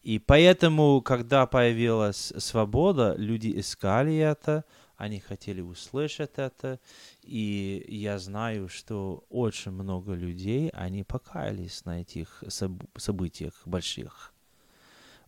И 0.03 0.19
поэтому, 0.19 1.01
когда 1.03 1.47
появилась 1.47 2.33
свобода, 2.39 3.15
люди 3.19 3.59
искали 3.59 4.17
это, 4.17 4.65
они 4.97 5.21
хотели 5.21 5.61
услышать 5.61 6.39
это. 6.39 6.79
И 7.23 7.85
я 7.89 8.19
знаю, 8.19 8.69
что 8.69 9.25
очень 9.31 9.73
много 9.73 10.15
людей, 10.15 10.71
они 10.71 11.03
покаялись 11.03 11.85
на 11.85 12.01
этих 12.01 12.43
соб- 12.47 12.89
событиях 12.97 13.63
больших. 13.67 14.33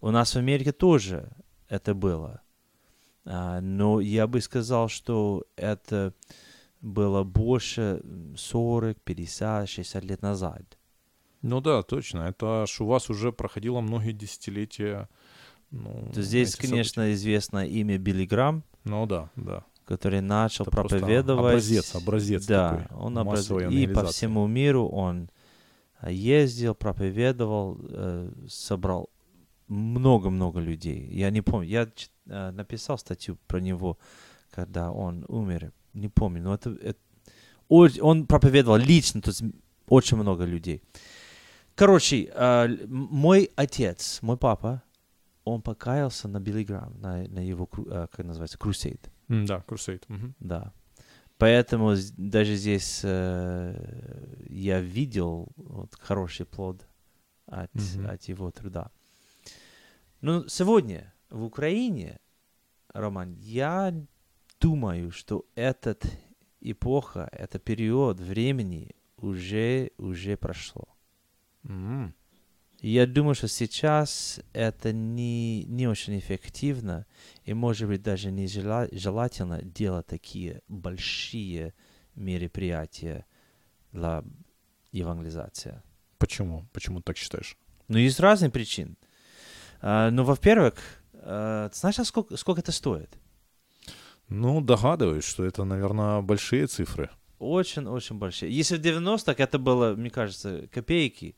У 0.01 0.11
нас 0.11 0.35
в 0.35 0.39
Америке 0.39 0.73
тоже 0.73 1.31
это 1.69 1.95
было. 1.95 2.41
А, 3.25 3.61
но 3.61 4.01
я 4.01 4.27
бы 4.27 4.41
сказал, 4.41 4.89
что 4.89 5.45
это 5.57 6.15
было 6.81 7.25
больше 7.25 8.01
м, 8.03 8.37
40, 8.37 9.01
50, 9.03 9.69
60 9.69 10.05
лет 10.05 10.23
назад. 10.23 10.79
Ну 11.43 11.61
да, 11.61 11.83
точно. 11.83 12.21
Это 12.29 12.63
аж 12.63 12.81
у 12.81 12.87
вас 12.87 13.11
уже 13.11 13.33
проходило 13.33 13.81
многие 13.81 14.13
десятилетия. 14.13 15.09
Ну, 15.71 16.11
То 16.15 16.23
здесь, 16.23 16.57
конечно, 16.57 17.13
известно 17.13 17.67
имя 17.67 17.99
Билли 17.99 18.25
Грам, 18.25 18.63
события. 18.63 18.91
Ну 18.91 19.07
да, 19.07 19.31
да. 19.37 19.65
который 19.85 20.21
начал 20.23 20.65
Это 20.65 20.71
проповедовать. 20.71 21.51
образец, 21.51 21.95
образец 21.95 22.47
да, 22.47 22.71
такой 22.71 22.97
он 22.99 23.19
образ... 23.19 23.39
массовой 23.41 23.75
И 23.75 23.87
по 23.87 24.07
всему 24.07 24.47
миру 24.47 24.89
он 24.89 25.31
ездил, 26.07 26.75
проповедовал, 26.75 27.79
э, 27.83 28.31
собрал 28.49 29.11
много-много 29.69 30.61
людей. 30.61 31.07
Я 31.11 31.31
не 31.31 31.43
помню, 31.43 31.69
я 31.69 31.89
э, 32.27 32.51
написал 32.51 32.99
статью 32.99 33.37
про 33.47 33.61
него, 33.61 33.99
когда 34.51 34.91
он 34.91 35.25
умер. 35.29 35.73
Не 35.95 36.09
помню, 36.09 36.43
но 36.43 36.55
это, 36.55 36.71
это- 36.71 36.99
он 38.03 38.27
проповедовал 38.27 38.79
лично, 38.79 39.21
то 39.21 39.31
есть 39.31 39.43
очень 39.89 40.17
много 40.17 40.45
людей. 40.45 40.83
Короче, 41.75 42.31
э, 42.35 42.87
мой 42.89 43.51
отец, 43.57 44.19
мой 44.23 44.37
папа, 44.37 44.83
он 45.45 45.63
покаялся 45.63 46.29
на 46.29 46.41
Билли 46.41 46.65
Грам, 46.65 46.93
на, 47.01 47.29
на 47.29 47.39
его, 47.41 47.69
э, 47.87 48.07
как 48.13 48.27
называется, 48.27 48.59
крусейд. 48.59 49.11
М, 49.29 49.47
Да, 49.47 49.63
Crusade. 49.67 50.03
мгм. 50.09 50.35
Да. 50.41 50.73
Поэтому 51.39 51.95
даже 52.17 52.57
здесь 52.57 53.01
э, 53.05 54.45
я 54.49 54.81
видел 54.81 55.49
вот, 55.57 55.95
хороший 56.01 56.47
плод 56.47 56.87
от, 57.47 57.73
Мгм. 57.75 58.07
от 58.11 58.25
его 58.25 58.51
труда. 58.51 58.91
Но 60.21 60.49
сегодня 60.49 61.13
в 61.31 61.45
Украине, 61.45 62.19
Роман, 62.93 63.35
я 63.35 63.95
думаю, 64.61 65.11
что 65.13 65.45
этот 65.55 66.05
эпоха, 66.61 67.29
это 67.33 67.59
период 67.59 68.21
времени 68.21 68.91
уже, 69.17 69.93
уже 69.97 70.37
прошло. 70.37 70.89
И 72.81 72.91
я 72.91 73.07
думаю, 73.07 73.35
что 73.35 73.49
сейчас 73.49 74.41
это 74.53 74.93
не, 74.93 75.65
не 75.65 75.89
очень 75.89 76.19
эффективно, 76.19 77.07
и, 77.45 77.53
может 77.53 77.89
быть, 77.89 78.03
даже 78.03 78.31
не 78.31 78.47
жела- 78.47 78.89
желательно 78.93 79.63
делать 79.63 80.07
такие 80.07 80.63
большие 80.69 81.75
мероприятия 82.15 83.27
для 83.93 84.23
евангелизации. 84.93 85.83
Почему? 86.19 86.69
Почему 86.73 86.99
ты 87.01 87.05
так 87.05 87.17
считаешь? 87.17 87.57
Ну, 87.89 87.99
есть 87.99 88.21
разные 88.21 88.51
причины. 88.51 88.97
А, 89.81 90.11
ну, 90.11 90.25
во-первых, 90.25 90.75
а, 91.15 91.69
ты 91.69 91.77
знаешь, 91.77 91.99
а 91.99 92.05
сколько, 92.05 92.37
сколько 92.37 92.61
это 92.61 92.73
стоит? 92.73 93.19
Ну, 94.29 94.61
догадываюсь, 94.61 95.25
что 95.25 95.45
это, 95.45 95.65
наверное, 95.65 96.21
большие 96.21 96.67
цифры. 96.67 97.11
Очень-очень 97.39 98.19
большие. 98.19 98.53
Если 98.53 98.77
в 98.77 98.81
90-х 98.81 99.35
это 99.43 99.59
было, 99.59 99.95
мне 99.95 100.11
кажется, 100.11 100.69
копейки, 100.73 101.37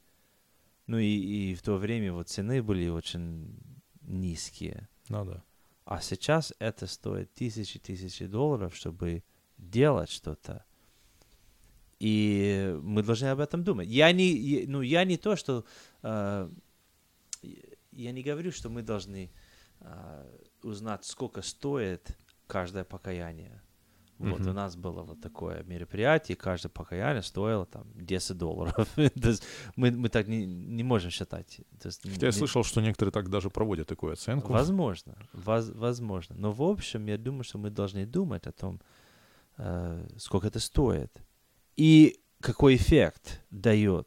ну 0.86 0.98
и, 0.98 1.06
и 1.06 1.54
в 1.54 1.62
то 1.62 1.76
время 1.76 2.12
вот 2.12 2.28
цены 2.28 2.62
были 2.62 2.88
очень 2.88 3.56
низкие. 4.00 4.88
Ну 5.08 5.24
да. 5.24 5.44
А 5.84 6.00
сейчас 6.00 6.52
это 6.58 6.86
стоит 6.86 7.32
тысячи-тысячи 7.34 8.26
долларов, 8.26 8.74
чтобы 8.74 9.22
делать 9.58 10.10
что-то. 10.10 10.64
И 11.98 12.76
мы 12.82 13.02
должны 13.02 13.26
об 13.26 13.40
этом 13.40 13.62
думать. 13.62 13.88
Я 13.88 14.10
не, 14.12 14.64
ну, 14.66 14.80
я 14.80 15.04
не 15.04 15.18
то, 15.18 15.36
что... 15.36 15.64
э, 16.02 16.50
я 17.92 18.12
не 18.12 18.22
говорю, 18.22 18.52
что 18.52 18.68
мы 18.70 18.82
должны 18.82 19.30
э, 19.80 20.38
узнать, 20.62 21.04
сколько 21.04 21.42
стоит 21.42 22.16
каждое 22.46 22.84
покаяние. 22.84 23.62
Вот 24.18 24.40
Мгм. 24.40 24.50
у 24.50 24.52
нас 24.52 24.76
было 24.76 25.02
вот 25.02 25.22
такое 25.22 25.62
мероприятие, 25.62 26.36
каждое 26.36 26.68
покаяние 26.68 27.22
стоило 27.22 27.64
там 27.64 27.86
10 27.94 28.36
долларов. 28.36 28.74
То 28.94 29.28
есть 29.30 29.42
мы, 29.76 29.90
мы 29.90 30.10
так 30.10 30.28
не, 30.28 30.44
не 30.44 30.82
можем 30.82 31.10
считать. 31.10 31.60
То 31.80 31.88
есть 31.88 32.02
Хотя 32.02 32.26
я 32.26 32.32
не- 32.32 32.38
слышал, 32.38 32.62
что 32.62 32.82
некоторые 32.82 33.12
так 33.12 33.30
даже 33.30 33.48
проводят 33.48 33.88
такую 33.88 34.12
оценку. 34.12 34.52
Возможно, 34.52 35.16
воз- 35.32 35.70
возможно. 35.74 36.36
Но 36.38 36.52
в 36.52 36.60
общем, 36.62 37.06
я 37.06 37.16
думаю, 37.16 37.44
что 37.44 37.56
мы 37.58 37.70
должны 37.70 38.04
думать 38.04 38.46
о 38.46 38.52
том, 38.52 38.80
э, 39.56 40.06
сколько 40.18 40.48
это 40.48 40.58
стоит 40.60 41.10
и 41.78 42.20
какой 42.40 42.76
эффект 42.76 43.40
дает. 43.50 44.06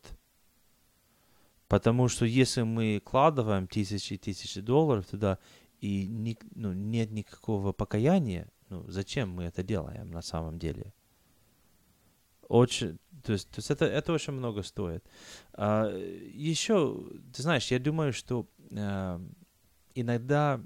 Потому 1.67 2.08
что 2.08 2.26
если 2.26 2.62
мы 2.62 3.02
вкладываем 3.04 3.67
тысячи 3.67 4.13
и 4.13 4.17
тысячи 4.17 4.62
долларов 4.62 5.06
туда, 5.08 5.39
и 5.82 6.06
ни- 6.08 6.38
ну, 6.56 6.73
нет 6.73 7.12
никакого 7.12 7.73
покаяния, 7.73 8.47
ну, 8.69 8.86
зачем 8.88 9.30
мы 9.30 9.43
это 9.43 9.63
делаем 9.63 10.12
на 10.12 10.21
самом 10.21 10.60
деле? 10.60 10.93
Очень, 12.47 12.99
то 13.23 13.34
есть, 13.34 13.49
то 13.49 13.60
есть 13.60 13.71
это, 13.71 13.86
это 13.86 14.13
очень 14.13 14.34
много 14.34 14.63
стоит. 14.63 15.04
А, 15.54 15.89
еще, 16.34 17.04
ты 17.34 17.41
знаешь, 17.41 17.71
я 17.71 17.80
думаю, 17.80 18.13
что 18.13 18.45
э, 18.71 19.19
иногда 19.95 20.62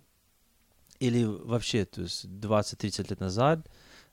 или 1.00 1.24
вообще, 1.24 1.86
то 1.86 2.02
есть 2.02 2.26
20-30 2.26 3.10
лет 3.10 3.20
назад 3.20 3.70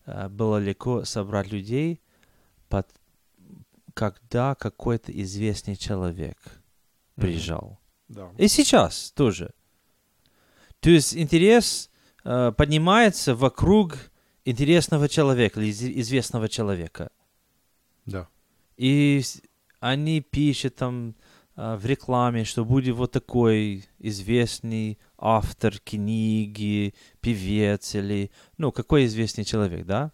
э, 0.06 0.28
было 0.28 0.58
легко 0.58 1.04
собрать 1.04 1.50
людей, 1.50 2.00
под, 2.68 2.86
когда 3.94 4.54
какой-то 4.54 5.12
известный 5.22 5.76
человек. 5.76 6.36
Приезжал. 7.16 7.78
Да. 8.08 8.30
И 8.38 8.48
сейчас 8.48 9.12
тоже. 9.12 9.52
То 10.80 10.90
есть 10.90 11.16
интерес 11.16 11.90
э, 12.24 12.52
поднимается 12.56 13.34
вокруг 13.34 13.96
интересного 14.44 15.08
человека 15.08 15.60
или 15.60 15.68
из- 15.68 15.82
известного 15.82 16.48
человека. 16.48 17.10
Да. 18.06 18.28
И 18.76 19.22
они 19.80 20.20
пишут 20.20 20.76
там 20.76 21.14
а, 21.56 21.76
в 21.76 21.86
рекламе, 21.86 22.44
что 22.44 22.64
будет 22.64 22.96
вот 22.96 23.12
такой 23.12 23.84
известный 23.98 24.98
автор 25.16 25.78
книги, 25.78 26.94
певец 27.20 27.94
или, 27.94 28.30
ну, 28.58 28.72
какой 28.72 29.06
известный 29.06 29.44
человек, 29.44 29.86
да? 29.86 30.12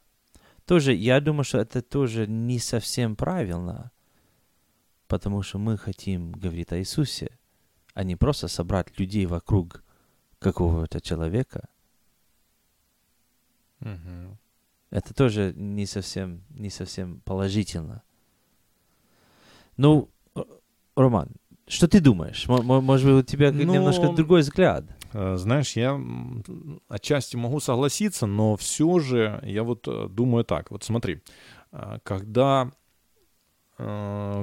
Тоже, 0.67 0.93
я 0.93 1.21
думаю, 1.21 1.45
что 1.45 1.59
это 1.59 1.83
тоже 1.83 2.27
не 2.27 2.59
совсем 2.59 3.17
правильно, 3.17 3.91
потому 5.11 5.43
что 5.43 5.59
мы 5.59 5.77
хотим 5.77 6.33
говорить 6.33 6.73
о 6.73 6.79
Иисусе, 6.79 7.29
а 7.95 8.05
не 8.05 8.17
просто 8.17 8.49
собрать 8.49 8.99
людей 9.01 9.27
вокруг 9.27 9.83
какого-то 10.39 11.01
человека. 11.01 11.69
Мгм. 13.81 14.39
Это 14.91 15.13
тоже 15.13 15.53
не 15.57 15.87
совсем, 15.87 16.43
не 16.51 16.71
совсем 16.71 17.21
положительно. 17.25 18.03
Ну, 19.77 20.09
Роман, 20.97 21.29
что 21.67 21.89
ты 21.89 22.01
думаешь? 22.01 22.49
Мо- 22.49 22.63
мо- 22.63 22.81
Может 22.81 23.07
быть, 23.07 23.25
у 23.25 23.27
тебя 23.27 23.51
Ну, 23.51 23.75
немножко 23.75 24.13
другой 24.15 24.41
взгляд? 24.41 24.85
Э, 25.13 25.37
Знаешь, 25.37 25.77
я 25.77 26.01
отчасти 26.89 27.37
могу 27.37 27.61
согласиться, 27.61 28.27
но 28.27 28.55
все 28.57 29.01
же 29.01 29.41
я 29.43 29.63
вот 29.63 29.89
э, 29.89 30.09
думаю 30.09 30.45
так. 30.45 30.71
Вот 30.71 30.85
смотри, 30.85 31.21
э, 31.73 31.99
когда 32.05 32.71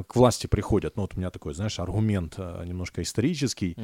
к 0.08 0.16
власти 0.16 0.48
приходят, 0.48 0.96
ну 0.96 1.02
вот 1.04 1.14
у 1.16 1.18
меня 1.20 1.30
такой, 1.30 1.54
знаешь, 1.54 1.80
аргумент 1.80 2.36
э, 2.38 2.64
немножко 2.66 3.02
исторический, 3.02 3.76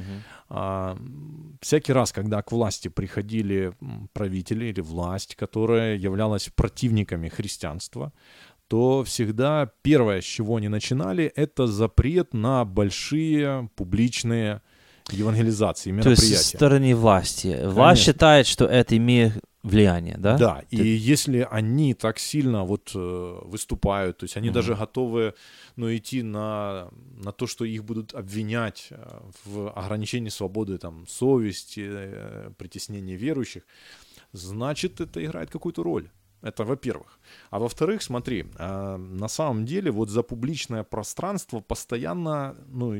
а, 0.49 0.95
м, 0.95 1.57
всякий 1.61 1.93
раз, 1.93 2.11
когда 2.11 2.41
к 2.41 2.51
власти 2.51 2.87
приходили 2.87 3.73
правители 4.13 4.65
или 4.65 4.81
власть, 4.81 5.35
которая 5.35 5.95
являлась 5.97 6.49
противниками 6.55 7.29
христианства, 7.29 8.11
то 8.67 9.03
всегда 9.03 9.69
первое, 9.83 10.21
с 10.21 10.25
чего 10.25 10.55
они 10.55 10.69
начинали, 10.69 11.25
это 11.35 11.67
запрет 11.67 12.33
на 12.33 12.65
большие 12.65 13.69
публичные 13.75 14.61
евангелизации, 15.11 15.91
То 16.01 16.09
есть 16.09 16.21
мероприятия. 16.23 16.37
со 16.43 16.57
стороны 16.57 16.95
власти. 16.95 17.47
Власть 17.65 17.75
Конечно. 17.75 18.03
считает, 18.13 18.47
что 18.47 18.65
это 18.65 18.97
имеет 18.97 19.33
влияние, 19.63 20.17
да? 20.17 20.38
Да, 20.38 20.63
и 20.69 20.78
если 20.86 21.47
они 21.49 21.93
так 21.93 22.19
сильно 22.19 22.65
вот 22.65 22.91
э, 22.95 23.39
выступают, 23.45 24.17
то 24.17 24.26
есть 24.26 24.38
они 24.38 24.49
Мгм. 24.49 24.54
даже 24.54 24.76
готовы, 24.76 25.34
ну, 25.78 25.95
идти 25.95 26.21
на, 26.21 26.89
на 27.23 27.32
то, 27.32 27.47
что 27.47 27.65
их 27.65 27.84
будут 27.84 28.13
обвинять 28.13 28.88
э, 28.91 29.21
в 29.45 29.69
ограничении 29.71 30.30
свободы, 30.30 30.78
там, 30.78 31.08
совести, 31.08 31.86
э, 31.86 32.52
притеснении 32.58 33.15
верующих, 33.15 33.63
значит, 34.34 35.02
это 35.02 35.23
играет 35.23 35.49
какую-то 35.49 35.84
роль. 35.84 36.10
Это 36.41 36.65
во-первых. 36.65 37.19
А 37.52 37.60
во-вторых, 37.60 38.02
смотри, 38.02 38.45
а, 38.58 38.97
на 38.97 39.30
самом 39.30 39.65
деле 39.65 39.91
вот 39.91 40.10
за 40.10 40.23
публичное 40.23 40.84
пространство 40.84 41.62
постоянно 41.62 42.58
ну, 42.67 42.93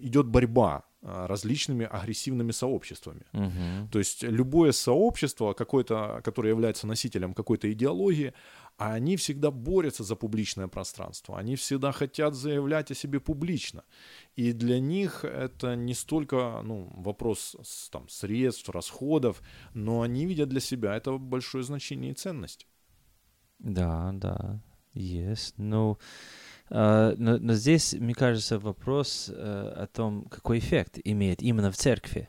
идет 0.00 0.26
борьба 0.26 0.84
различными 1.02 1.84
агрессивными 1.84 2.52
сообществами. 2.52 3.22
Мгм. 3.32 3.88
То 3.90 3.98
есть 3.98 4.22
любое 4.22 4.72
сообщество, 4.72 5.52
какое-то, 5.52 6.20
которое 6.24 6.50
является 6.50 6.86
носителем 6.86 7.34
какой-то 7.34 7.72
идеологии, 7.72 8.32
а 8.78 8.94
они 8.94 9.16
всегда 9.16 9.50
борются 9.50 10.04
за 10.04 10.16
публичное 10.16 10.68
пространство. 10.68 11.38
Они 11.38 11.56
всегда 11.56 11.92
хотят 11.92 12.34
заявлять 12.34 12.90
о 12.90 12.94
себе 12.94 13.20
публично. 13.20 13.84
И 14.36 14.52
для 14.52 14.80
них 14.80 15.24
это 15.24 15.76
не 15.76 15.94
столько 15.94 16.62
ну, 16.64 16.90
вопрос 16.96 17.56
там, 17.90 18.08
средств, 18.08 18.68
расходов, 18.70 19.42
но 19.74 20.02
они 20.02 20.26
видят 20.26 20.48
для 20.48 20.60
себя 20.60 20.96
это 20.96 21.18
большое 21.18 21.64
значение 21.64 22.12
и 22.12 22.14
ценность. 22.14 22.66
Да, 23.58 24.10
да, 24.14 24.60
есть. 24.94 25.54
Ну, 25.58 25.98
а, 25.98 26.51
но, 26.74 27.38
но 27.38 27.52
здесь, 27.54 27.92
мне 27.92 28.14
кажется, 28.14 28.58
вопрос 28.58 29.30
э, 29.30 29.74
о 29.76 29.86
том, 29.86 30.24
какой 30.30 30.58
эффект 30.58 30.98
имеет 31.04 31.42
именно 31.42 31.70
в 31.70 31.76
церкви. 31.76 32.28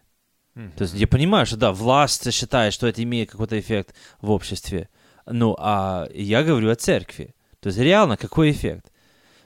То 0.53 0.83
есть 0.83 0.93
я 0.93 1.07
понимаю, 1.07 1.45
что 1.45 1.57
да, 1.57 1.71
власть 1.71 2.31
считает, 2.31 2.73
что 2.73 2.85
это 2.85 3.01
имеет 3.01 3.31
какой-то 3.31 3.59
эффект 3.59 3.95
в 4.21 4.29
обществе. 4.29 4.89
Ну, 5.25 5.55
а 5.57 6.07
я 6.13 6.43
говорю 6.43 6.69
о 6.69 6.75
церкви. 6.75 7.33
То 7.59 7.67
есть 7.67 7.79
реально 7.79 8.17
какой 8.17 8.51
эффект? 8.51 8.91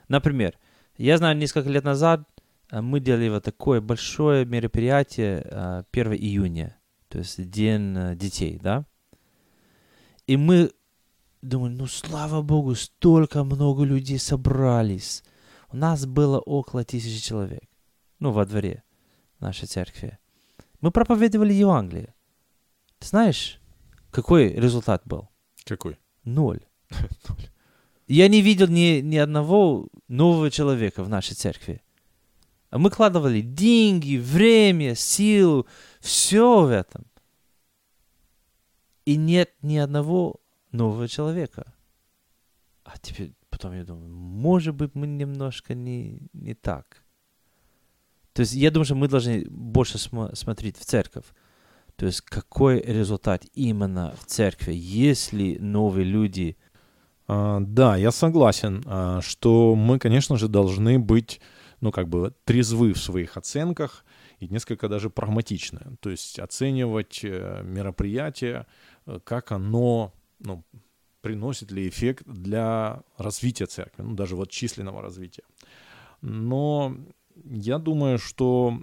Например, 0.08 0.54
я 0.96 1.16
знаю, 1.16 1.36
несколько 1.36 1.70
лет 1.70 1.84
назад 1.84 2.28
э, 2.70 2.80
мы 2.80 3.00
делали 3.00 3.28
вот 3.28 3.44
такое 3.44 3.80
большое 3.80 4.44
мероприятие 4.44 5.46
э, 5.50 5.82
1 5.92 6.12
июня, 6.14 6.76
то 7.08 7.18
есть 7.18 7.50
День 7.50 7.96
э, 7.96 8.16
детей, 8.16 8.58
да? 8.60 8.84
И 10.26 10.36
мы 10.36 10.72
думали, 11.42 11.74
ну 11.74 11.86
слава 11.86 12.42
богу, 12.42 12.74
столько 12.74 13.44
много 13.44 13.84
людей 13.84 14.18
собрались. 14.18 15.22
У 15.70 15.76
нас 15.76 16.06
было 16.06 16.38
около 16.38 16.84
тысячи 16.84 17.22
человек, 17.22 17.68
ну, 18.18 18.32
во 18.32 18.46
дворе 18.46 18.82
нашей 19.40 19.66
церкви. 19.66 20.18
Мы 20.80 20.90
проповедовали 20.90 21.52
Евангелие. 21.52 22.14
Ты 22.98 23.08
знаешь, 23.08 23.60
какой 24.10 24.52
результат 24.52 25.02
был? 25.04 25.28
Какой? 25.64 25.98
Ноль. 26.24 26.60
Я 28.06 28.28
не 28.28 28.40
видел 28.40 28.68
ни, 28.68 29.00
ни 29.00 29.16
одного 29.16 29.88
нового 30.08 30.50
человека 30.50 31.04
в 31.04 31.08
нашей 31.08 31.34
церкви. 31.34 31.82
А 32.70 32.78
мы 32.78 32.90
кладывали 32.90 33.40
деньги, 33.40 34.16
время, 34.16 34.94
силу, 34.94 35.66
все 36.00 36.62
в 36.62 36.70
этом. 36.70 37.06
И 39.04 39.16
нет 39.16 39.52
ни 39.62 39.76
одного 39.76 40.40
нового 40.72 41.08
человека. 41.08 41.72
А 42.84 42.98
теперь 43.00 43.34
потом 43.50 43.74
я 43.74 43.84
думаю, 43.84 44.08
может 44.10 44.74
быть, 44.74 44.94
мы 44.94 45.06
немножко 45.06 45.74
не, 45.74 46.28
не 46.32 46.54
так. 46.54 47.02
То 48.32 48.40
есть 48.40 48.54
я 48.54 48.70
думаю, 48.70 48.84
что 48.84 48.94
мы 48.94 49.08
должны 49.08 49.44
больше 49.50 49.98
смо- 49.98 50.34
смотреть 50.34 50.78
в 50.78 50.84
церковь. 50.84 51.26
То 51.96 52.06
есть 52.06 52.20
какой 52.20 52.80
результат 52.80 53.44
именно 53.54 54.14
в 54.20 54.26
церкви, 54.26 54.72
если 54.74 55.58
новые 55.58 56.04
люди... 56.04 56.56
А, 57.26 57.58
да, 57.60 57.96
я 57.96 58.12
согласен, 58.12 58.84
а, 58.86 59.20
что 59.20 59.74
мы, 59.74 59.98
конечно 59.98 60.36
же, 60.36 60.46
должны 60.46 61.00
быть, 61.00 61.40
ну, 61.80 61.90
как 61.90 62.08
бы, 62.08 62.32
трезвы 62.44 62.92
в 62.92 63.02
своих 63.02 63.36
оценках 63.36 64.04
и 64.38 64.46
несколько 64.46 64.88
даже 64.88 65.10
прагматичны. 65.10 65.96
То 66.00 66.10
есть 66.10 66.38
оценивать 66.38 67.20
э, 67.24 67.62
мероприятие, 67.64 68.66
э, 69.06 69.18
как 69.24 69.50
оно, 69.50 70.14
ну, 70.40 70.64
приносит 71.20 71.70
ли 71.72 71.88
эффект 71.88 72.22
для 72.26 73.02
развития 73.16 73.66
церкви, 73.66 74.02
ну, 74.02 74.14
даже 74.14 74.36
вот 74.36 74.50
численного 74.50 75.02
развития. 75.02 75.42
Но 76.20 76.96
я 77.44 77.78
думаю, 77.78 78.18
что 78.18 78.80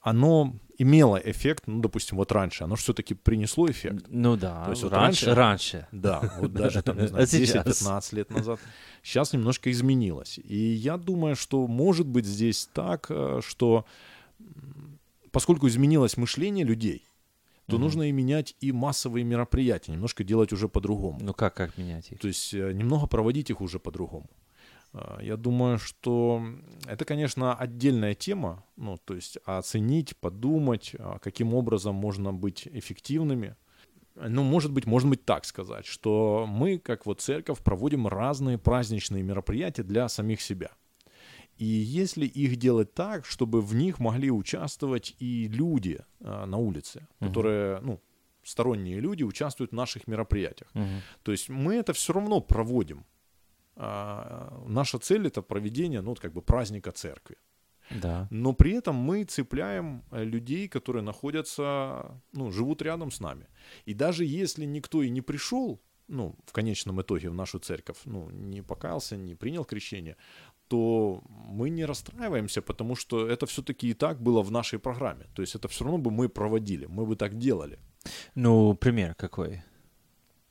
оно 0.00 0.54
имело 0.78 1.16
эффект, 1.16 1.64
ну, 1.66 1.80
допустим, 1.80 2.16
вот 2.16 2.32
раньше, 2.32 2.64
оно 2.64 2.74
все-таки 2.76 3.14
принесло 3.14 3.70
эффект. 3.70 4.06
Ну 4.08 4.36
да, 4.36 4.64
То 4.64 4.70
есть 4.70 4.82
вот 4.82 4.92
раньше, 4.92 5.26
раньше- 5.26 5.76
раньше. 5.76 5.88
Да, 5.92 6.34
вот 6.40 6.52
даже 6.52 6.82
там, 6.82 6.98
не 6.98 7.06
знаю, 7.06 7.22
А 7.22 7.26
сейчас? 7.26 7.82
10-15 7.82 8.14
лет 8.16 8.30
назад. 8.30 8.60
Сейчас 9.02 9.32
немножко 9.32 9.70
изменилось. 9.70 10.38
И 10.42 10.56
я 10.56 10.96
думаю, 10.96 11.36
что 11.36 11.66
может 11.66 12.06
быть 12.06 12.26
здесь 12.26 12.68
так, 12.72 13.06
э, 13.10 13.40
что 13.46 13.84
поскольку 15.30 15.68
изменилось 15.68 16.16
мышление 16.16 16.64
людей, 16.64 17.06
то 17.72 17.76
Мгм. 17.78 17.84
нужно 17.84 18.02
и 18.02 18.12
менять 18.12 18.54
и 18.60 18.70
массовые 18.70 19.24
мероприятия, 19.24 19.92
немножко 19.92 20.24
делать 20.24 20.52
уже 20.52 20.68
по-другому. 20.68 21.18
Ну 21.22 21.32
как, 21.32 21.54
как 21.54 21.78
менять 21.78 22.12
их? 22.12 22.18
То 22.20 22.28
есть 22.28 22.52
э, 22.52 22.72
немного 22.74 23.06
проводить 23.06 23.48
их 23.48 23.62
уже 23.62 23.78
по-другому. 23.78 24.28
Э, 24.92 25.18
Я 25.22 25.36
думаю, 25.38 25.78
что 25.78 26.42
это, 26.86 27.06
конечно, 27.06 27.54
отдельная 27.54 28.14
тема, 28.14 28.62
ну, 28.76 28.98
то 29.02 29.14
есть 29.14 29.38
оценить, 29.46 30.14
подумать, 30.18 30.94
а, 30.98 31.18
каким 31.18 31.54
образом 31.54 31.94
можно 31.94 32.30
быть 32.34 32.68
эффективными. 32.70 33.56
Ну, 34.16 34.42
может 34.42 34.70
быть, 34.70 34.84
можно 34.86 35.08
быть 35.08 35.24
так 35.24 35.46
сказать, 35.46 35.86
что 35.86 36.44
мы, 36.46 36.78
как 36.78 37.06
вот 37.06 37.22
церковь, 37.22 37.60
проводим 37.60 38.06
разные 38.06 38.58
праздничные 38.58 39.22
мероприятия 39.22 39.82
для 39.82 40.08
самих 40.10 40.42
себя. 40.42 40.68
И 41.62 41.64
если 41.64 42.26
их 42.26 42.56
делать 42.56 42.94
так, 42.94 43.24
чтобы 43.24 43.60
в 43.60 43.74
них 43.74 44.00
могли 44.00 44.30
участвовать 44.30 45.14
и 45.22 45.48
люди 45.48 45.98
а, 46.20 46.46
на 46.46 46.56
улице, 46.56 46.98
Мгм. 47.20 47.28
которые, 47.28 47.80
ну, 47.82 48.00
сторонние 48.42 49.00
люди 49.00 49.24
участвуют 49.24 49.70
в 49.72 49.74
наших 49.74 50.08
мероприятиях. 50.08 50.70
Мгм. 50.74 51.02
То 51.22 51.32
есть 51.32 51.50
мы 51.50 51.74
это 51.74 51.92
все 51.92 52.12
равно 52.12 52.40
проводим. 52.40 53.04
А, 53.76 54.48
наша 54.66 54.98
цель 54.98 55.26
это 55.26 55.42
проведение, 55.42 56.00
ну, 56.00 56.10
вот 56.10 56.20
как 56.20 56.32
бы 56.32 56.42
праздника 56.42 56.90
церкви. 56.90 57.36
Да. 58.02 58.26
Но 58.30 58.54
при 58.54 58.72
этом 58.72 58.96
мы 58.96 59.24
цепляем 59.24 60.02
э, 60.10 60.24
людей, 60.24 60.68
которые 60.68 61.02
находятся, 61.02 62.20
ну, 62.32 62.50
живут 62.50 62.82
рядом 62.82 63.10
с 63.10 63.20
нами. 63.20 63.46
И 63.88 63.94
даже 63.94 64.24
если 64.24 64.66
никто 64.66 65.02
и 65.02 65.10
не 65.10 65.20
пришел, 65.20 65.80
ну, 66.08 66.34
в 66.46 66.52
конечном 66.52 67.00
итоге 67.00 67.30
в 67.30 67.34
нашу 67.34 67.58
церковь, 67.58 67.96
ну, 68.04 68.30
не 68.30 68.62
покаялся, 68.62 69.16
не 69.16 69.34
принял 69.34 69.64
крещение, 69.64 70.16
то 70.72 71.22
мы 71.26 71.68
не 71.70 71.84
расстраиваемся, 71.84 72.62
потому 72.62 72.96
что 72.96 73.28
это 73.28 73.44
все-таки 73.44 73.90
и 73.90 73.94
так 73.94 74.22
было 74.22 74.42
в 74.42 74.50
нашей 74.50 74.78
программе. 74.78 75.26
То 75.34 75.42
есть 75.42 75.54
это 75.54 75.68
все 75.68 75.84
равно 75.84 75.98
бы 75.98 76.10
мы 76.10 76.28
проводили, 76.28 76.86
мы 76.86 77.04
бы 77.04 77.14
так 77.14 77.38
делали. 77.38 77.78
Ну, 78.34 78.74
пример 78.74 79.14
какой? 79.14 79.62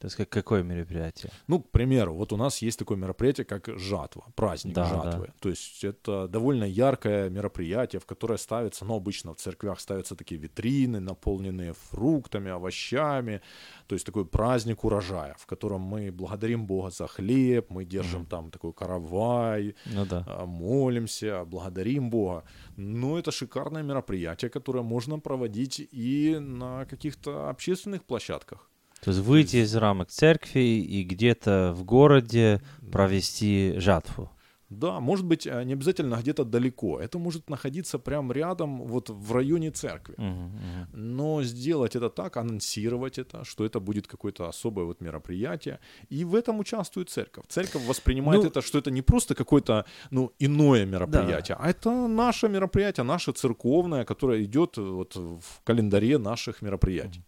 То 0.02 0.08
есть 0.08 0.16
как, 0.16 0.30
какое 0.30 0.64
мероприятие? 0.64 1.32
Ну, 1.48 1.60
к 1.60 1.70
примеру, 1.70 2.16
вот 2.16 2.34
у 2.34 2.38
нас 2.38 2.64
есть 2.64 2.80
такое 2.80 2.98
мероприятие, 2.98 3.46
как 3.46 3.68
жатва, 3.78 4.26
праздник 4.36 4.74
Да, 4.74 4.86
жатвы. 4.86 5.32
То 5.40 5.50
есть 5.50 5.84
это 5.84 6.28
довольно 6.28 6.64
яркое 6.64 7.30
мероприятие, 7.30 8.00
в 8.00 8.06
которое 8.06 8.38
ставится, 8.38 8.84
ну, 8.86 8.96
обычно 8.96 9.34
в 9.34 9.38
церквях 9.38 9.80
ставятся 9.80 10.16
такие 10.16 10.42
витрины, 10.42 11.00
наполненные 11.00 11.74
фруктами, 11.74 12.50
овощами. 12.50 13.42
То 13.88 13.94
есть 13.96 14.06
такой 14.06 14.26
праздник 14.26 14.84
урожая, 14.84 15.36
в 15.38 15.46
котором 15.46 15.82
мы 15.82 16.12
благодарим 16.12 16.66
Бога 16.66 16.90
за 16.90 17.06
хлеб, 17.08 17.70
мы 17.70 17.86
держим 17.86 18.22
Мгм. 18.22 18.30
там 18.30 18.50
такой 18.52 18.74
каравай, 18.74 19.76
Ну 19.86 20.06
да. 20.06 20.24
а, 20.28 20.46
молимся, 20.46 21.46
благодарим 21.46 22.10
Бога. 22.10 22.44
Но 22.76 23.20
это 23.20 23.32
шикарное 23.32 23.84
мероприятие, 23.84 24.50
которое 24.50 24.84
можно 24.84 25.20
проводить 25.20 25.80
и 25.80 26.38
на 26.40 26.86
каких-то 26.86 27.50
общественных 27.52 28.04
площадках. 28.04 28.68
То 29.02 29.12
есть 29.12 29.22
выйти 29.22 29.58
из 29.58 29.76
рамок 29.76 30.10
церкви 30.10 30.60
и 30.60 31.04
где-то 31.04 31.74
в 31.76 31.84
городе 31.84 32.62
провести 32.92 33.74
жатву. 33.78 34.30
Да, 34.72 35.02
может 35.02 35.26
быть, 35.26 35.46
э, 35.48 35.64
не 35.66 35.74
обязательно 35.74 36.16
где-то 36.16 36.46
далеко. 36.46 36.98
Это 36.98 37.20
может 37.20 37.50
находиться 37.50 38.00
прямо 38.00 38.34
рядом, 38.34 38.88
вот 38.88 39.10
в 39.10 39.34
районе 39.34 39.70
церкви. 39.72 40.16
Мгм, 40.18 40.46
мгм. 40.46 40.88
Но 40.94 41.44
сделать 41.44 41.98
это 41.98 42.10
так, 42.10 42.38
анонсировать 42.38 43.20
это, 43.20 43.44
что 43.44 43.66
это 43.66 43.82
будет 43.82 44.08
какое-то 44.08 44.48
особое 44.48 44.86
вот 44.86 45.02
мероприятие. 45.02 45.80
И 46.10 46.24
в 46.24 46.36
этом 46.36 46.60
участвует 46.60 47.10
церковь. 47.10 47.44
Церковь 47.50 47.86
воспринимает 47.86 48.44
Ну- 48.44 48.48
это, 48.48 48.62
что 48.62 48.78
это 48.78 48.92
не 48.92 49.02
просто 49.02 49.36
какое-то 49.36 49.86
ну, 50.12 50.32
иное 50.40 50.86
мероприятие, 50.86 51.58
а 51.60 51.70
это 51.70 52.08
наше 52.08 52.48
мероприятие, 52.48 53.04
наше 53.04 53.34
церковное, 53.34 54.06
которое 54.06 54.42
идет 54.44 54.78
вот 54.78 55.16
в 55.16 55.62
календаре 55.66 56.18
наших 56.18 56.62
мероприятий. 56.62 57.24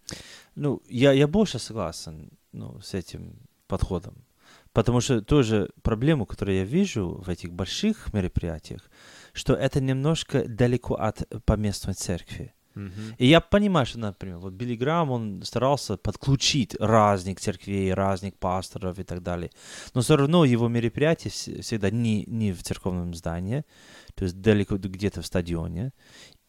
Ну, 0.55 0.81
я, 0.87 1.11
я 1.11 1.27
больше 1.27 1.59
согласен 1.59 2.29
ну, 2.51 2.79
с 2.81 2.93
этим 2.93 3.39
подходом. 3.67 4.25
Потому 4.71 5.01
что 5.01 5.21
тоже 5.21 5.69
проблему, 5.81 6.25
которую 6.25 6.57
я 6.57 6.63
вижу 6.63 7.21
в 7.25 7.29
этих 7.29 7.51
больших 7.51 8.13
мероприятиях, 8.13 8.89
что 9.33 9.53
это 9.53 9.79
немножко 9.81 10.47
далеко 10.47 10.95
от 10.95 11.27
поместной 11.45 11.93
церкви. 11.93 12.53
И 13.19 13.27
я 13.27 13.39
понимаю, 13.39 13.85
что, 13.85 13.99
например, 13.99 14.39
вот 14.39 14.53
Билли 14.53 14.75
Грам, 14.75 15.11
он 15.11 15.43
старался 15.43 15.95
подключить 15.95 16.75
разных 16.79 17.39
церквей, 17.39 17.93
разных 17.93 18.33
пасторов 18.33 18.97
и 18.97 19.03
так 19.03 19.21
далее. 19.21 19.51
Но 19.93 20.01
все 20.01 20.15
равно 20.15 20.43
его 20.43 20.67
мероприятие 20.67 21.31
вс- 21.31 21.61
всегда 21.61 21.91
не, 21.91 22.25
не 22.25 22.51
в 22.51 22.63
церковном 22.63 23.13
здании, 23.13 23.63
то 24.15 24.25
есть 24.25 24.41
далеко 24.41 24.77
где-то 24.77 25.21
в 25.21 25.25
стадионе. 25.25 25.91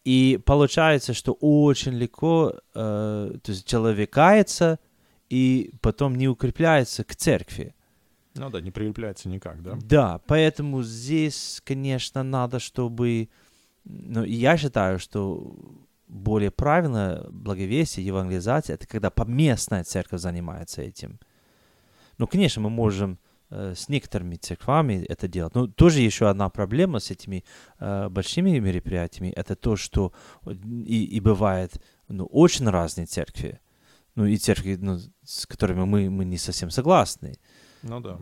И 0.05 0.39
получается, 0.45 1.13
что 1.13 1.33
очень 1.33 1.93
легко, 1.93 2.53
э, 2.75 3.31
то 3.41 3.51
есть 3.51 3.65
человек 3.65 4.11
кается 4.11 4.79
и 5.31 5.71
потом 5.81 6.15
не 6.15 6.27
укрепляется 6.27 7.03
к 7.03 7.15
церкви. 7.15 7.73
Ну 8.35 8.51
да, 8.51 8.61
не 8.61 8.69
прилепляется 8.69 9.29
никак, 9.29 9.63
да? 9.63 9.77
Да, 9.81 10.21
поэтому 10.27 10.83
здесь, 10.83 11.59
конечно, 11.65 12.21
надо, 12.21 12.59
чтобы... 12.59 13.29
Ну, 13.83 14.23
я 14.23 14.57
считаю, 14.57 14.99
что 14.99 15.55
более 16.07 16.51
правильно 16.51 17.25
благовестие, 17.31 18.05
евангелизация, 18.05 18.75
это 18.75 18.87
когда 18.87 19.09
поместная 19.09 19.83
церковь 19.83 20.21
занимается 20.21 20.83
этим. 20.83 21.19
Ну, 22.19 22.27
конечно, 22.27 22.61
мы 22.61 22.69
можем 22.69 23.17
с 23.49 23.89
некоторыми 23.89 24.35
церквами 24.35 25.05
это 25.07 25.27
делать. 25.27 25.55
Но 25.55 25.67
тоже 25.67 26.01
еще 26.01 26.29
одна 26.29 26.49
проблема 26.49 26.99
с 26.99 27.11
этими 27.11 27.43
э, 27.79 28.09
большими 28.09 28.59
мероприятиями, 28.59 29.29
это 29.29 29.55
то, 29.55 29.75
что 29.75 30.13
и, 30.45 31.05
и 31.05 31.19
бывает 31.19 31.81
ну, 32.07 32.25
очень 32.25 32.69
разные 32.69 33.05
церкви. 33.05 33.59
Ну, 34.15 34.25
и 34.25 34.37
церкви, 34.37 34.77
ну, 34.79 34.97
с 35.23 35.45
которыми 35.45 35.83
мы, 35.83 36.09
мы 36.09 36.23
не 36.23 36.37
совсем 36.37 36.69
согласны 36.69 37.37
Ну 37.83 37.99
да. 37.99 38.17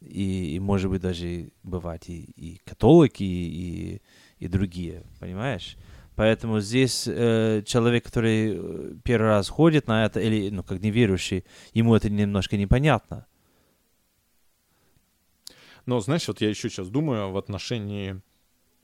и, 0.00 0.54
и 0.54 0.60
может 0.60 0.88
быть 0.88 1.02
даже 1.02 1.50
бывать 1.64 2.08
и, 2.08 2.22
и 2.36 2.60
католики, 2.64 3.24
и, 3.24 4.02
и 4.38 4.48
другие, 4.48 5.02
понимаешь? 5.18 5.76
Поэтому 6.14 6.60
здесь 6.60 7.08
э, 7.08 7.62
человек, 7.66 8.04
который 8.04 8.54
э, 8.54 8.94
первый 9.02 9.28
раз 9.28 9.48
ходит 9.48 9.88
на 9.88 10.04
это, 10.04 10.20
или, 10.20 10.50
ну, 10.50 10.62
как 10.62 10.80
неверующий, 10.80 11.44
ему 11.72 11.94
это 11.94 12.10
немножко 12.10 12.56
непонятно. 12.56 13.26
Но 15.86 16.00
знаешь, 16.00 16.28
вот 16.28 16.40
я 16.40 16.48
еще 16.48 16.70
сейчас 16.70 16.88
думаю 16.88 17.30
в 17.30 17.36
отношении 17.36 18.20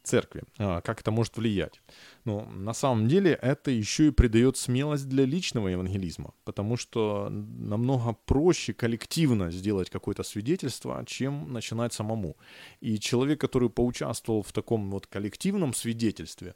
церкви, 0.09 0.43
а, 0.59 0.81
как 0.81 1.01
это 1.01 1.11
может 1.11 1.37
влиять. 1.37 1.81
Ну, 2.25 2.45
на 2.51 2.73
самом 2.73 3.09
деле 3.09 3.39
это 3.43 3.71
еще 3.71 4.09
и 4.09 4.11
придает 4.11 4.57
смелость 4.57 5.09
для 5.09 5.27
личного 5.27 5.69
евангелизма, 5.69 6.33
потому 6.45 6.77
что 6.77 7.29
намного 7.31 8.15
проще 8.27 8.73
коллективно 8.73 9.51
сделать 9.51 9.91
какое-то 9.91 10.23
свидетельство, 10.23 11.05
чем 11.07 11.53
начинать 11.53 11.93
самому. 11.93 12.37
И 12.81 12.99
человек, 12.99 13.41
который 13.41 13.69
поучаствовал 13.69 14.43
в 14.43 14.53
таком 14.53 14.91
вот 14.91 15.07
коллективном 15.07 15.75
свидетельстве, 15.75 16.55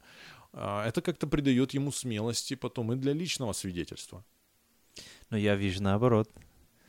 а, 0.53 0.87
это 0.87 1.01
как-то 1.01 1.27
придает 1.27 1.73
ему 1.73 1.91
смелости 1.91 2.55
потом 2.55 2.93
и 2.93 2.95
для 2.95 3.13
личного 3.13 3.53
свидетельства. 3.53 4.23
Но 5.29 5.37
я 5.37 5.55
вижу 5.55 5.83
наоборот. 5.83 6.29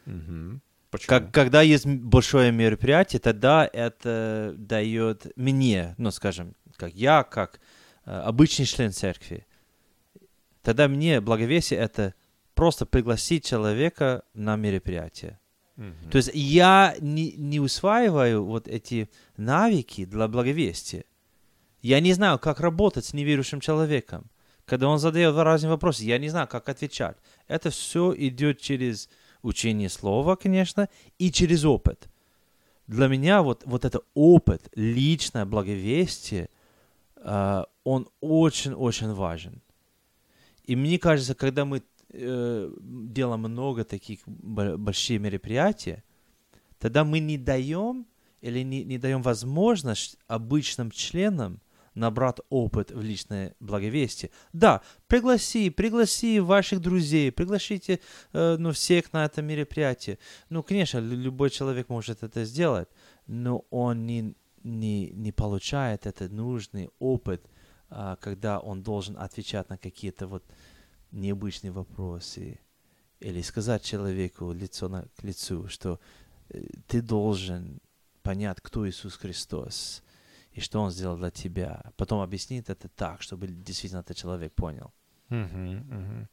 Мгм. 0.07 0.63
Почему? 0.95 1.09
Как, 1.09 1.33
когда 1.33 1.61
есть 1.61 1.87
большое 1.87 2.53
мероприятие, 2.53 3.19
тогда 3.19 3.69
это 3.73 4.55
дает 4.57 5.27
мне, 5.35 5.97
ну, 5.99 6.13
скажем, 6.13 6.55
как 6.77 6.95
я, 6.95 7.25
как 7.25 7.59
э, 8.07 8.13
обычный 8.13 8.65
член 8.65 8.93
церкви, 8.93 9.45
тогда 10.63 10.87
мне 10.87 11.21
благовесие 11.21 11.81
это 11.81 12.15
просто 12.55 12.87
пригласить 12.87 13.45
человека 13.45 14.23
на 14.35 14.55
мероприятие. 14.55 15.41
Мгм. 15.75 16.11
То 16.13 16.19
есть 16.19 16.31
я 16.33 16.95
не, 17.01 17.33
не 17.33 17.59
усваиваю 17.59 18.45
вот 18.45 18.69
эти 18.69 19.11
навыки 19.37 20.05
для 20.05 20.29
благовестия. 20.29 21.03
Я 21.83 21.99
не 21.99 22.13
знаю, 22.13 22.39
как 22.39 22.61
работать 22.61 23.05
с 23.05 23.15
неверующим 23.15 23.59
человеком. 23.59 24.31
Когда 24.65 24.87
он 24.87 25.01
задает 25.01 25.35
разные 25.35 25.71
вопросы, 25.71 26.05
я 26.05 26.19
не 26.19 26.29
знаю, 26.29 26.47
как 26.47 26.69
отвечать. 26.69 27.17
Это 27.49 27.71
все 27.71 28.15
идет 28.17 28.61
через 28.61 29.09
учение 29.45 29.89
слова, 29.89 30.37
конечно, 30.37 30.89
и 31.19 31.31
через 31.31 31.65
опыт. 31.65 32.09
Для 32.87 33.09
меня 33.09 33.43
вот, 33.43 33.63
вот 33.65 33.85
это 33.85 34.01
опыт, 34.15 34.71
личное 34.75 35.45
благовестие, 35.45 36.49
а, 37.17 37.67
он 37.85 38.09
очень-очень 38.21 39.13
важен. 39.13 39.63
И 40.65 40.77
мне 40.77 40.99
кажется, 40.99 41.35
когда 41.35 41.65
мы 41.65 41.83
э, 42.11 42.71
делаем 42.81 43.41
много 43.41 43.85
таких 43.85 44.21
бо- 44.27 44.77
больших 44.77 45.21
мероприятий, 45.21 46.03
тогда 46.79 47.05
мы 47.05 47.19
не 47.19 47.37
даем 47.37 48.07
или 48.41 48.61
не, 48.63 48.85
не 48.85 48.99
даем 48.99 49.23
возможность 49.23 50.19
обычным 50.27 50.91
членам 50.91 51.61
набрать 51.95 52.39
опыт 52.51 52.91
в 52.91 53.01
личное 53.01 53.55
благовестие. 53.61 54.31
Да, 54.53 54.83
пригласи, 55.07 55.71
пригласи 55.71 56.41
ваших 56.41 56.81
друзей, 56.81 57.31
пригласите 57.33 58.01
э, 58.33 58.57
ну, 58.59 58.73
всех 58.73 59.13
на 59.13 59.25
это 59.25 59.43
мероприятие. 59.43 60.19
Ну, 60.51 60.63
конечно, 60.63 60.99
лю- 60.99 61.17
любой 61.17 61.51
человек 61.51 61.89
может 61.89 62.23
это 62.23 62.45
сделать, 62.45 62.89
но 63.27 63.65
он 63.71 64.07
не, 64.07 64.35
не, 64.63 65.11
не 65.11 65.33
получает 65.33 66.07
этот 66.07 66.33
нужный 66.33 66.91
опыт, 66.99 67.47
а, 67.91 68.17
когда 68.17 68.59
он 68.59 68.83
должен 68.83 69.17
отвечать 69.17 69.69
на 69.69 69.79
какие-то 69.79 70.27
вот 70.27 70.45
необычные 71.13 71.71
вопросы 71.71 72.59
или 73.21 73.41
сказать 73.43 73.83
человеку 73.83 74.53
лицо 74.53 74.89
на, 74.89 75.07
к 75.17 75.23
лицу, 75.23 75.69
что 75.69 76.01
э, 76.49 76.61
ты 76.89 77.01
должен 77.01 77.81
понять, 78.23 78.59
кто 78.61 78.89
Иисус 78.89 79.17
Христос 79.17 80.03
и 80.55 80.61
что 80.61 80.81
Он 80.81 80.91
сделал 80.91 81.17
для 81.17 81.31
тебя. 81.31 81.83
Потом 81.97 82.21
объяснить 82.21 82.69
это 82.69 82.89
так, 82.89 83.23
чтобы 83.23 83.49
действительно 83.49 84.01
этот 84.01 84.17
человек 84.17 84.53
понял. 84.55 84.93
Мгм, 85.29 85.77
мгм. 85.89 86.29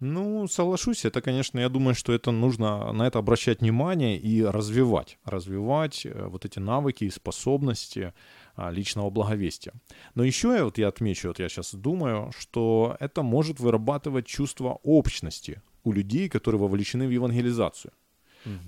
Ну, 0.00 0.46
соглашусь, 0.48 1.04
это, 1.06 1.22
конечно, 1.22 1.58
я 1.58 1.68
думаю, 1.68 1.94
что 1.94 2.12
это 2.12 2.30
нужно 2.30 2.92
на 2.92 3.06
это 3.06 3.18
обращать 3.18 3.60
внимание 3.60 4.18
и 4.18 4.44
развивать, 4.44 5.18
развивать 5.24 6.04
э, 6.04 6.26
вот 6.26 6.44
эти 6.44 6.58
навыки 6.58 7.04
и 7.04 7.10
способности 7.10 8.12
а, 8.56 8.70
личного 8.70 9.08
благовестия. 9.10 9.72
Но 10.14 10.24
еще 10.24 10.54
я, 10.54 10.64
вот 10.64 10.76
я 10.78 10.88
отмечу, 10.88 11.28
вот 11.28 11.38
я 11.38 11.48
сейчас 11.48 11.74
думаю, 11.74 12.30
что 12.38 12.96
это 13.00 13.22
может 13.22 13.60
вырабатывать 13.60 14.26
чувство 14.26 14.80
общности 14.82 15.62
у 15.84 15.92
людей, 15.92 16.28
которые 16.28 16.60
вовлечены 16.60 17.06
в 17.06 17.10
евангелизацию. 17.10 17.92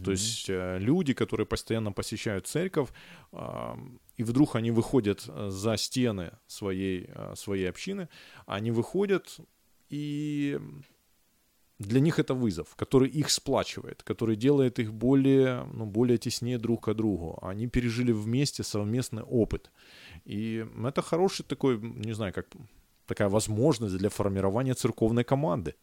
То 0.05 0.11
есть 0.11 0.51
э, 0.51 0.79
люди, 0.79 1.15
которые 1.15 1.47
постоянно 1.47 1.93
посещают 1.93 2.47
церковь, 2.47 2.89
и 4.19 4.25
вдруг 4.25 4.57
они 4.57 4.71
выходят 4.73 5.25
э, 5.29 5.51
за 5.51 5.77
стены 5.77 6.33
своей, 6.47 7.09
э, 7.15 7.35
своей 7.37 7.71
общины, 7.71 8.09
они 8.47 8.73
выходят, 8.73 9.39
и 9.91 10.59
для 11.79 12.01
них 12.01 12.19
это 12.19 12.35
вызов, 12.35 12.75
который 12.75 13.09
их 13.09 13.31
сплачивает, 13.31 14.03
который 14.03 14.35
делает 14.37 14.81
их 14.81 14.93
более, 14.93 15.65
ну, 15.73 15.87
более 15.87 16.19
теснее 16.19 16.59
друг 16.59 16.85
к 16.85 16.95
другу. 16.95 17.39
Они 17.43 17.69
пережили 17.69 18.13
вместе 18.13 18.65
совместный 18.65 19.23
опыт. 19.23 19.71
И 20.25 20.67
это 20.85 21.03
хороший 21.03 21.45
такой, 21.45 21.79
не 21.81 22.15
знаю, 22.15 22.33
как 22.33 22.47
такая 23.07 23.29
возможность 23.29 23.97
для 23.97 24.09
формирования 24.09 24.75
церковной 24.75 25.23
команды, 25.23 25.75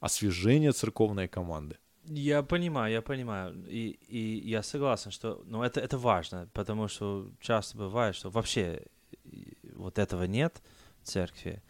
освежения 0.00 0.72
церковной 0.72 1.28
команды. 1.28 1.76
Я 2.04 2.42
понимаю, 2.42 2.92
я 2.92 3.02
понимаю. 3.02 3.54
И, 3.68 3.98
и 4.08 4.48
я 4.48 4.62
согласен, 4.62 5.10
что 5.10 5.42
ну, 5.46 5.62
это, 5.62 5.80
это 5.80 5.98
важно, 5.98 6.48
потому 6.52 6.88
что 6.88 7.30
часто 7.40 7.78
бывает, 7.78 8.14
что 8.14 8.30
вообще 8.30 8.82
вот 9.74 9.98
этого 9.98 10.24
нет 10.24 10.62
в 11.02 11.06
церкви. 11.06 11.62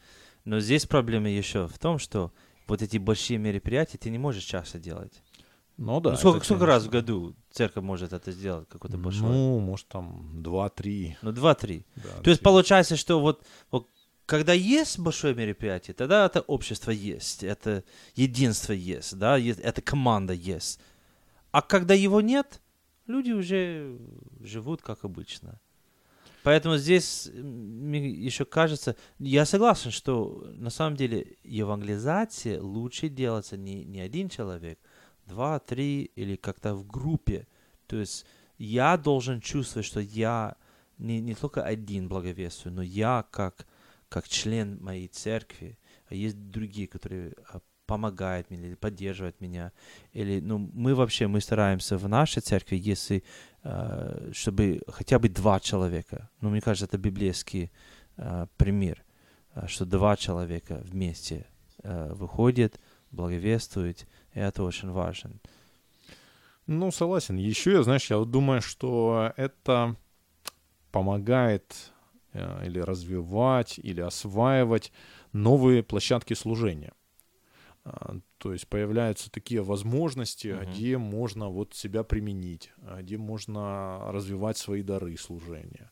Но 0.45 0.61
здесь 0.61 0.87
проблема 0.87 1.29
еще 1.29 1.69
в 1.69 1.79
том, 1.79 1.99
что 1.99 2.33
вот 2.67 2.83
эти 2.83 2.99
большие 2.99 3.39
мероприятия 3.39 3.99
ты 3.99 4.11
не 4.11 4.19
можешь 4.19 4.45
часто 4.45 4.79
делать. 4.79 5.23
Ну 5.77 6.01
да. 6.01 6.11
Ну, 6.11 6.17
сколько, 6.17 6.39
это, 6.39 6.47
сколько 6.47 6.67
раз 6.67 6.85
в 6.85 6.91
году 6.91 7.35
церковь 7.51 7.83
может 7.83 8.13
это 8.13 8.31
сделать, 8.33 8.69
какой-то 8.69 8.99
большой? 8.99 9.29
Ну, 9.29 9.59
может, 9.59 9.89
там 9.89 10.41
2-3. 10.43 11.17
Ну, 11.23 11.33
два-три. 11.33 11.87
Да, 11.97 12.23
То 12.23 12.31
есть 12.31 12.43
получается, 12.43 12.97
что 12.97 13.21
вот, 13.21 13.45
вот 13.71 13.89
когда 14.33 14.55
есть 14.55 14.99
большое 14.99 15.35
мероприятие, 15.35 15.93
тогда 15.93 16.25
это 16.25 16.41
общество 16.41 16.91
есть, 16.91 17.45
это 17.45 17.85
единство 18.15 18.73
есть, 18.73 19.19
да, 19.19 19.39
это 19.39 19.83
команда 19.83 20.33
есть. 20.33 20.81
А 21.51 21.61
когда 21.61 21.93
его 21.93 22.23
нет, 22.23 22.63
люди 23.07 23.33
уже 23.33 23.99
живут 24.41 24.81
как 24.81 25.05
обычно. 25.05 25.61
Поэтому 26.45 26.79
здесь 26.79 27.29
мне 27.35 28.09
еще 28.09 28.47
кажется, 28.47 28.97
я 29.19 29.45
согласен, 29.45 29.91
что 29.91 30.51
на 30.55 30.71
самом 30.71 30.97
деле 30.97 31.37
евангелизация 31.45 32.59
лучше 32.59 33.11
делаться 33.11 33.59
не, 33.59 33.85
не 33.85 34.01
один 34.01 34.31
человек, 34.31 34.79
два, 35.27 35.59
три 35.59 36.11
или 36.17 36.37
как-то 36.37 36.75
в 36.75 36.87
группе. 36.87 37.47
То 37.87 37.97
есть 37.97 38.25
я 38.57 38.97
должен 38.97 39.43
чувствовать, 39.43 39.85
что 39.85 40.01
я 40.01 40.57
не, 40.97 41.21
не 41.21 41.35
только 41.35 41.63
один 41.63 42.09
благовествую, 42.09 42.73
но 42.73 42.83
я 42.83 43.27
как, 43.31 43.67
как 44.13 44.29
член 44.29 44.79
моей 44.83 45.09
церкви, 45.09 45.79
а 46.11 46.15
есть 46.15 46.37
другие, 46.51 46.87
которые 46.87 47.33
а, 47.49 47.61
помогают 47.87 48.51
мне 48.51 48.61
или 48.61 48.75
поддерживают 48.75 49.41
меня. 49.41 49.73
Или, 50.13 50.41
ну, 50.41 50.59
мы 50.59 50.95
вообще, 50.95 51.29
мы 51.29 51.41
стараемся 51.41 51.97
в 51.97 52.07
нашей 52.09 52.43
церкви, 52.43 52.77
если, 52.77 53.25
э, 53.65 54.31
чтобы 54.33 54.83
хотя 54.89 55.19
бы 55.19 55.31
два 55.31 55.61
человека, 55.61 56.29
ну, 56.43 56.51
мне 56.51 56.61
кажется, 56.61 56.85
это 56.85 56.99
библейский 56.99 57.73
э, 58.19 58.47
пример, 58.59 59.03
что 59.67 59.87
два 59.87 60.17
человека 60.17 60.83
вместе 60.85 61.47
выходят, 61.85 62.79
благовествуют, 63.11 64.07
и 64.35 64.41
это 64.41 64.63
очень 64.63 64.91
важно. 64.91 65.33
Ну, 66.67 66.91
согласен. 66.93 67.37
Еще 67.37 67.73
я, 67.73 67.83
знаешь, 67.83 68.11
я 68.11 68.19
думаю, 68.25 68.63
что 68.63 69.33
это 69.37 69.97
помогает 70.91 71.92
или 72.35 72.79
развивать, 72.79 73.79
или 73.79 74.01
осваивать 74.01 74.93
новые 75.33 75.83
площадки 75.83 76.35
служения. 76.35 76.93
А, 77.85 78.17
то 78.39 78.53
есть 78.53 78.69
появляются 78.69 79.31
такие 79.31 79.63
возможности, 79.63 80.49
uh-huh. 80.49 80.71
где 80.71 80.99
можно 80.99 81.49
вот 81.49 81.75
себя 81.75 82.05
применить, 82.05 82.73
а, 82.83 83.03
где 83.03 83.19
можно 83.19 84.01
развивать 84.13 84.57
свои 84.57 84.83
дары 84.83 85.17
служения. 85.17 85.91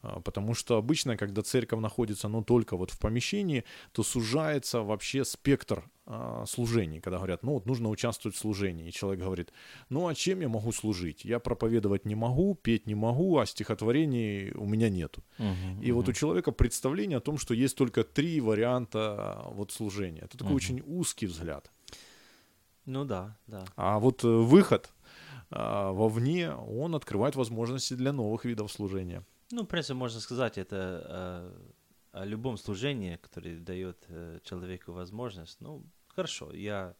А, 0.00 0.20
потому 0.20 0.54
что 0.54 0.76
обычно, 0.76 1.16
когда 1.16 1.42
церковь 1.42 1.80
находится, 1.80 2.28
ну, 2.28 2.42
только 2.42 2.76
вот 2.76 2.90
в 2.90 2.98
помещении, 2.98 3.64
то 3.92 4.02
сужается 4.02 4.82
вообще 4.82 5.24
спектр 5.24 5.90
а, 6.06 6.44
служений, 6.46 7.00
когда 7.00 7.18
говорят, 7.18 7.42
ну, 7.42 7.54
вот 7.54 7.66
нужно 7.66 7.88
участвовать 7.88 8.36
в 8.36 8.38
служении. 8.38 8.88
И 8.88 8.92
человек 8.92 9.24
говорит, 9.24 9.52
ну, 9.88 10.06
а 10.06 10.14
чем 10.14 10.40
я 10.40 10.48
могу 10.48 10.72
служить? 10.72 11.24
Я 11.24 11.40
проповедовать 11.40 12.04
не 12.04 12.14
могу, 12.14 12.54
петь 12.54 12.86
не 12.86 12.94
могу, 12.94 13.38
а 13.38 13.46
стихотворений 13.46 14.52
у 14.52 14.66
меня 14.66 14.88
нету. 14.88 15.24
Uh-huh, 15.38 15.82
и 15.82 15.88
uh-huh. 15.88 15.92
вот 15.92 16.08
у 16.08 16.12
человека 16.12 16.52
представление 16.52 17.18
о 17.18 17.20
том, 17.20 17.38
что 17.38 17.54
есть 17.54 17.76
только 17.76 18.04
три 18.04 18.40
варианта 18.40 19.46
вот 19.50 19.72
служения. 19.72 20.22
Это 20.22 20.38
такой 20.38 20.52
uh-huh. 20.52 20.56
очень 20.56 20.82
узкий 20.86 21.26
взгляд. 21.26 21.70
Ну 22.86 23.04
да, 23.04 23.36
да. 23.46 23.64
А 23.76 23.98
вот 23.98 24.24
э, 24.24 24.28
выход 24.28 24.90
а, 25.50 25.92
вовне, 25.92 26.52
он 26.52 26.94
открывает 26.94 27.36
возможности 27.36 27.94
для 27.94 28.12
новых 28.12 28.44
видов 28.44 28.72
служения. 28.72 29.24
Ну, 29.50 29.62
в 29.62 29.66
принципе, 29.66 29.94
можно 29.94 30.20
сказать, 30.20 30.58
это 30.58 30.76
э, 32.12 32.20
о 32.20 32.24
любом 32.26 32.58
служении, 32.58 33.16
которое 33.16 33.56
дает 33.56 34.04
э, 34.08 34.40
человеку 34.44 34.92
возможность. 34.92 35.60
Ну, 35.60 35.86
хорошо, 36.08 36.52
я 36.52 36.94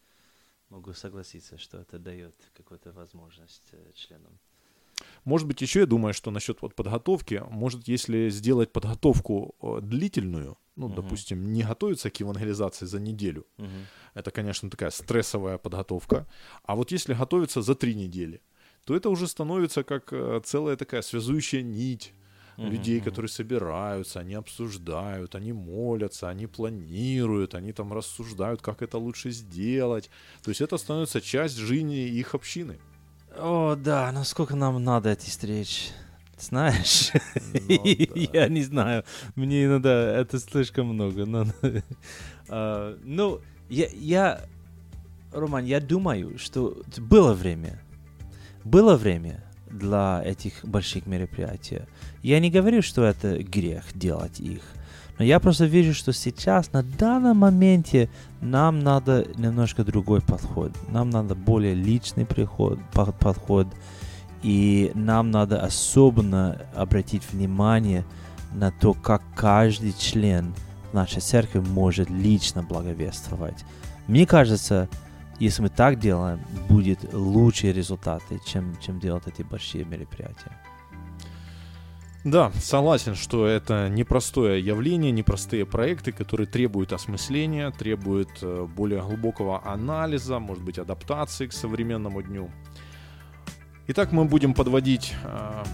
могу 0.70 0.94
согласиться, 0.94 1.58
что 1.58 1.78
это 1.78 1.98
дает 1.98 2.34
какую-то 2.56 2.92
возможность 2.92 3.68
э, 3.72 3.92
членам. 3.94 4.38
Может 5.24 5.46
быть, 5.46 5.62
еще 5.62 5.80
я 5.80 5.86
думаю, 5.86 6.14
что 6.14 6.30
насчет 6.30 6.62
вот 6.62 6.74
подготовки, 6.74 7.42
может, 7.50 7.86
если 7.86 8.30
сделать 8.30 8.72
подготовку 8.72 9.54
длительную, 9.82 10.56
ну, 10.74 10.88
uh-huh. 10.88 10.94
допустим, 10.94 11.52
не 11.52 11.62
готовиться 11.62 12.10
к 12.10 12.20
евангелизации 12.20 12.86
за 12.86 12.98
неделю, 12.98 13.46
uh-huh. 13.58 13.84
это, 14.14 14.30
конечно, 14.30 14.70
такая 14.70 14.90
стрессовая 14.90 15.58
подготовка, 15.58 16.26
а 16.64 16.74
вот 16.74 16.92
если 16.92 17.14
готовиться 17.14 17.62
за 17.62 17.74
три 17.74 17.94
недели, 17.94 18.40
то 18.84 18.96
это 18.96 19.10
уже 19.10 19.28
становится 19.28 19.84
как 19.84 20.12
целая 20.44 20.76
такая 20.76 21.02
связующая 21.02 21.62
нить 21.62 22.14
mm-hmm. 22.58 22.70
людей, 22.70 23.00
которые 23.00 23.28
собираются, 23.28 24.20
они 24.20 24.34
обсуждают, 24.34 25.34
они 25.34 25.52
молятся, 25.52 26.28
они 26.28 26.46
планируют, 26.46 27.54
они 27.54 27.72
там 27.72 27.92
рассуждают, 27.92 28.60
как 28.60 28.82
это 28.82 28.98
лучше 28.98 29.30
сделать. 29.30 30.10
То 30.42 30.50
есть 30.50 30.60
это 30.60 30.76
становится 30.76 31.20
часть 31.20 31.56
жизни 31.56 32.08
их 32.08 32.34
общины. 32.34 32.78
О, 33.36 33.76
да, 33.76 34.10
насколько 34.12 34.56
нам 34.56 34.82
надо 34.82 35.10
эти 35.10 35.30
встречи. 35.30 35.92
Знаешь, 36.38 37.10
ну, 37.52 37.82
да. 38.14 38.38
я 38.38 38.48
не 38.48 38.62
знаю, 38.62 39.04
мне 39.34 39.64
иногда 39.64 40.16
это 40.16 40.38
слишком 40.38 40.86
много. 40.86 41.26
Но, 41.26 41.46
uh, 42.48 42.98
ну, 43.04 43.40
я, 43.68 43.88
я, 43.92 44.44
Роман, 45.32 45.64
я 45.64 45.80
думаю, 45.80 46.38
что 46.38 46.80
было 46.96 47.34
время, 47.34 47.82
было 48.64 48.96
время, 48.96 49.47
для 49.70 50.22
этих 50.24 50.64
больших 50.64 51.06
мероприятий. 51.06 51.82
Я 52.22 52.40
не 52.40 52.50
говорю, 52.50 52.82
что 52.82 53.04
это 53.04 53.42
грех 53.42 53.84
делать 53.94 54.40
их, 54.40 54.62
но 55.18 55.24
я 55.24 55.40
просто 55.40 55.64
вижу, 55.64 55.94
что 55.94 56.12
сейчас, 56.12 56.72
на 56.72 56.82
данном 56.82 57.38
моменте, 57.38 58.08
нам 58.40 58.78
надо 58.78 59.26
немножко 59.36 59.84
другой 59.84 60.20
подход. 60.20 60.72
Нам 60.88 61.10
надо 61.10 61.34
более 61.34 61.74
личный 61.74 62.24
приход, 62.24 62.78
подход, 62.92 63.66
и 64.42 64.92
нам 64.94 65.32
надо 65.32 65.60
особенно 65.60 66.62
обратить 66.74 67.22
внимание 67.32 68.04
на 68.52 68.70
то, 68.70 68.94
как 68.94 69.22
каждый 69.34 69.92
член 69.92 70.54
нашей 70.92 71.20
церкви 71.20 71.58
может 71.58 72.08
лично 72.10 72.62
благовествовать. 72.62 73.64
Мне 74.06 74.24
кажется, 74.24 74.88
если 75.38 75.62
мы 75.62 75.68
так 75.68 75.98
делаем, 75.98 76.40
будет 76.68 77.12
лучшие 77.12 77.72
результаты, 77.72 78.40
чем, 78.44 78.76
чем 78.80 78.98
делать 78.98 79.26
эти 79.26 79.42
большие 79.42 79.84
мероприятия. 79.84 80.52
Да, 82.24 82.50
согласен, 82.60 83.14
что 83.14 83.46
это 83.46 83.88
непростое 83.88 84.60
явление, 84.60 85.12
непростые 85.12 85.64
проекты, 85.64 86.10
которые 86.12 86.46
требуют 86.46 86.92
осмысления, 86.92 87.70
требуют 87.70 88.30
э, 88.42 88.66
более 88.76 89.00
глубокого 89.00 89.64
анализа, 89.64 90.40
может 90.40 90.64
быть, 90.64 90.78
адаптации 90.78 91.46
к 91.46 91.52
современному 91.52 92.20
дню. 92.22 92.50
Итак, 93.86 94.12
мы 94.12 94.24
будем 94.24 94.52
подводить 94.52 95.14
э, 95.22 95.64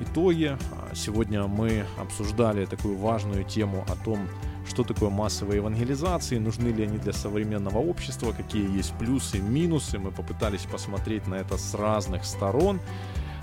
итоги. 0.00 0.58
Сегодня 0.94 1.46
мы 1.46 1.84
обсуждали 1.98 2.66
такую 2.66 2.98
важную 2.98 3.42
тему 3.44 3.84
о 3.88 3.96
том, 4.04 4.28
что 4.66 4.84
такое 4.84 5.10
массовые 5.10 5.58
евангелизации, 5.58 6.38
нужны 6.38 6.68
ли 6.68 6.84
они 6.84 6.98
для 6.98 7.12
современного 7.12 7.78
общества, 7.78 8.32
какие 8.32 8.76
есть 8.76 8.92
плюсы, 8.98 9.38
минусы. 9.38 9.98
Мы 9.98 10.10
попытались 10.10 10.62
посмотреть 10.62 11.26
на 11.26 11.34
это 11.34 11.56
с 11.56 11.74
разных 11.74 12.24
сторон. 12.24 12.80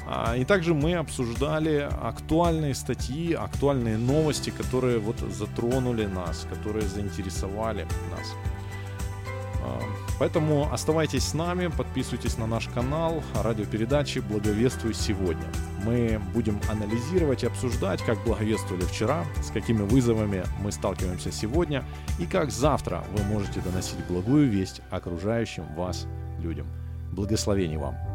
А, 0.07 0.36
и 0.36 0.43
также 0.45 0.74
мы 0.74 0.95
обсуждали 0.95 1.89
актуальные 2.01 2.76
статьи, 2.76 3.34
актуальные 3.34 3.97
новости, 3.97 4.49
которые 4.49 4.99
вот 4.99 5.19
затронули 5.19 6.05
нас, 6.05 6.47
которые 6.49 6.88
заинтересовали 6.88 7.88
нас. 8.11 8.36
Поэтому 10.22 10.72
оставайтесь 10.72 11.24
с 11.24 11.34
нами, 11.34 11.65
подписывайтесь 11.65 12.38
на 12.38 12.45
наш 12.45 12.67
канал 12.67 13.24
радиопередачи 13.34 14.19
«Благовествуй 14.19 14.93
сегодня». 14.93 15.47
Мы 15.84 16.22
будем 16.36 16.61
анализировать 16.69 17.41
и 17.41 17.47
обсуждать, 17.47 18.03
как 18.03 18.24
благовествовали 18.24 18.84
вчера, 18.84 19.26
с 19.41 19.49
какими 19.49 19.82
вызовами 19.82 20.43
мы 20.59 20.72
сталкиваемся 20.72 21.32
сегодня 21.32 21.84
и 22.19 22.28
как 22.28 22.51
завтра 22.51 23.03
вы 23.17 23.24
можете 23.24 23.61
доносить 23.61 24.05
благую 24.07 24.47
весть 24.47 24.82
окружающим 24.91 25.65
вас 25.74 26.05
людям. 26.39 26.67
Благословений 27.11 27.78
вам! 27.78 28.11